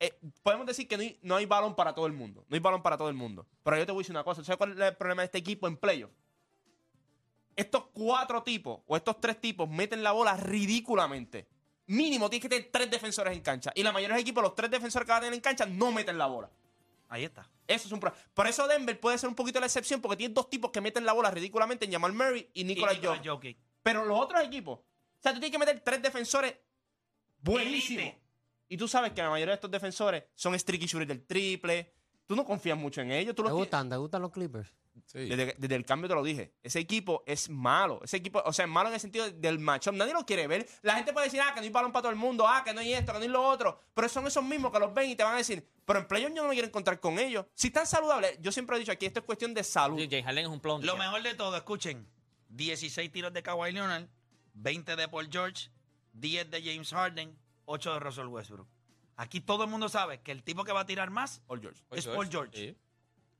[0.00, 2.60] eh, podemos decir que no hay, no hay balón para todo el mundo, no hay
[2.60, 3.46] balón para todo el mundo.
[3.62, 5.38] Pero yo te voy a decir una cosa, ¿sabes cuál es el problema de este
[5.38, 6.10] equipo en playoff?
[7.56, 11.46] Estos cuatro tipos o estos tres tipos meten la bola ridículamente.
[11.86, 13.72] Mínimo tienes que tener tres defensores en cancha.
[13.74, 15.92] Y la mayoría de equipos, los tres defensores que van a tener en cancha, no
[15.92, 16.50] meten la bola.
[17.08, 17.48] Ahí está.
[17.66, 18.22] Eso es un problema.
[18.32, 21.04] Por eso Denver puede ser un poquito la excepción, porque tiene dos tipos que meten
[21.04, 23.58] la bola ridículamente en Jamal Murray y Nikola Jokic.
[23.82, 24.84] Pero los otros equipos, o
[25.20, 26.54] sea, tú tienes que meter tres defensores
[27.38, 28.14] buenísimos.
[28.68, 31.92] Y tú sabes que la mayoría de estos defensores son streaky shooters del triple.
[32.26, 33.34] Tú no confías mucho en ellos.
[33.34, 33.88] Tú ¿Te los gustan?
[33.88, 34.72] ¿Te gustan los Clippers?
[35.06, 35.26] Sí.
[35.26, 36.54] desde, desde el cambio te lo dije.
[36.62, 38.00] Ese equipo es malo.
[38.04, 39.94] Ese equipo, o sea, es malo en el sentido del matchup.
[39.94, 40.66] Nadie lo quiere ver.
[40.82, 42.72] La gente puede decir, ah, que no hay balón para todo el mundo, ah, que
[42.72, 43.78] no hay esto, que no hay lo otro.
[43.92, 46.32] Pero son esos mismos que los ven y te van a decir, pero en playoff
[46.32, 47.44] yo no me quiero encontrar con ellos.
[47.54, 49.98] Si están saludables, yo siempre he dicho aquí, esto es cuestión de salud.
[50.08, 50.84] Jay Harden es un plon.
[50.86, 52.08] Lo mejor de todo, escuchen:
[52.50, 54.06] 16 tiros de Kawhi Leonard,
[54.54, 55.70] 20 de Paul George,
[56.12, 58.68] 10 de James Harden, 8 de Russell Westbrook.
[59.16, 61.80] Aquí todo el mundo sabe que el tipo que va a tirar más Paul George.
[61.92, 62.56] es Paul George.
[62.56, 62.76] Sí.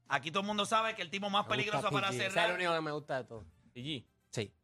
[0.08, 2.14] Aquí todo el mundo sabe que el tipo más Me gusta peligroso para PG.
[2.14, 2.54] Ese es el cerrar.
[2.54, 3.44] único que me gusta de todo.
[3.72, 4.04] PG.
[4.30, 4.54] Sí.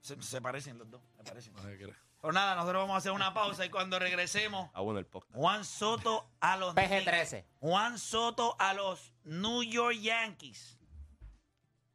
[0.00, 1.00] Se, se parecen los dos.
[1.18, 1.52] Se parecen.
[1.54, 5.36] Pero nada, nosotros vamos a hacer una pausa y cuando regresemos, Ah, bueno, el podcast.
[5.36, 7.44] Juan Soto a los PG-13.
[7.60, 10.80] Juan Soto a los New York Yankees.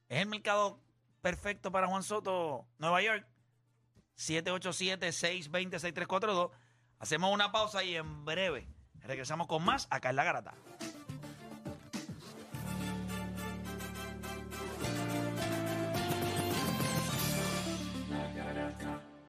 [0.08, 0.80] ¿Es el mercado
[1.22, 3.26] perfecto para Juan Soto, Nueva York?
[4.18, 6.52] 787-620-6342.
[7.02, 8.68] Hacemos una pausa y en breve
[9.02, 10.54] regresamos con más acá en La Garata.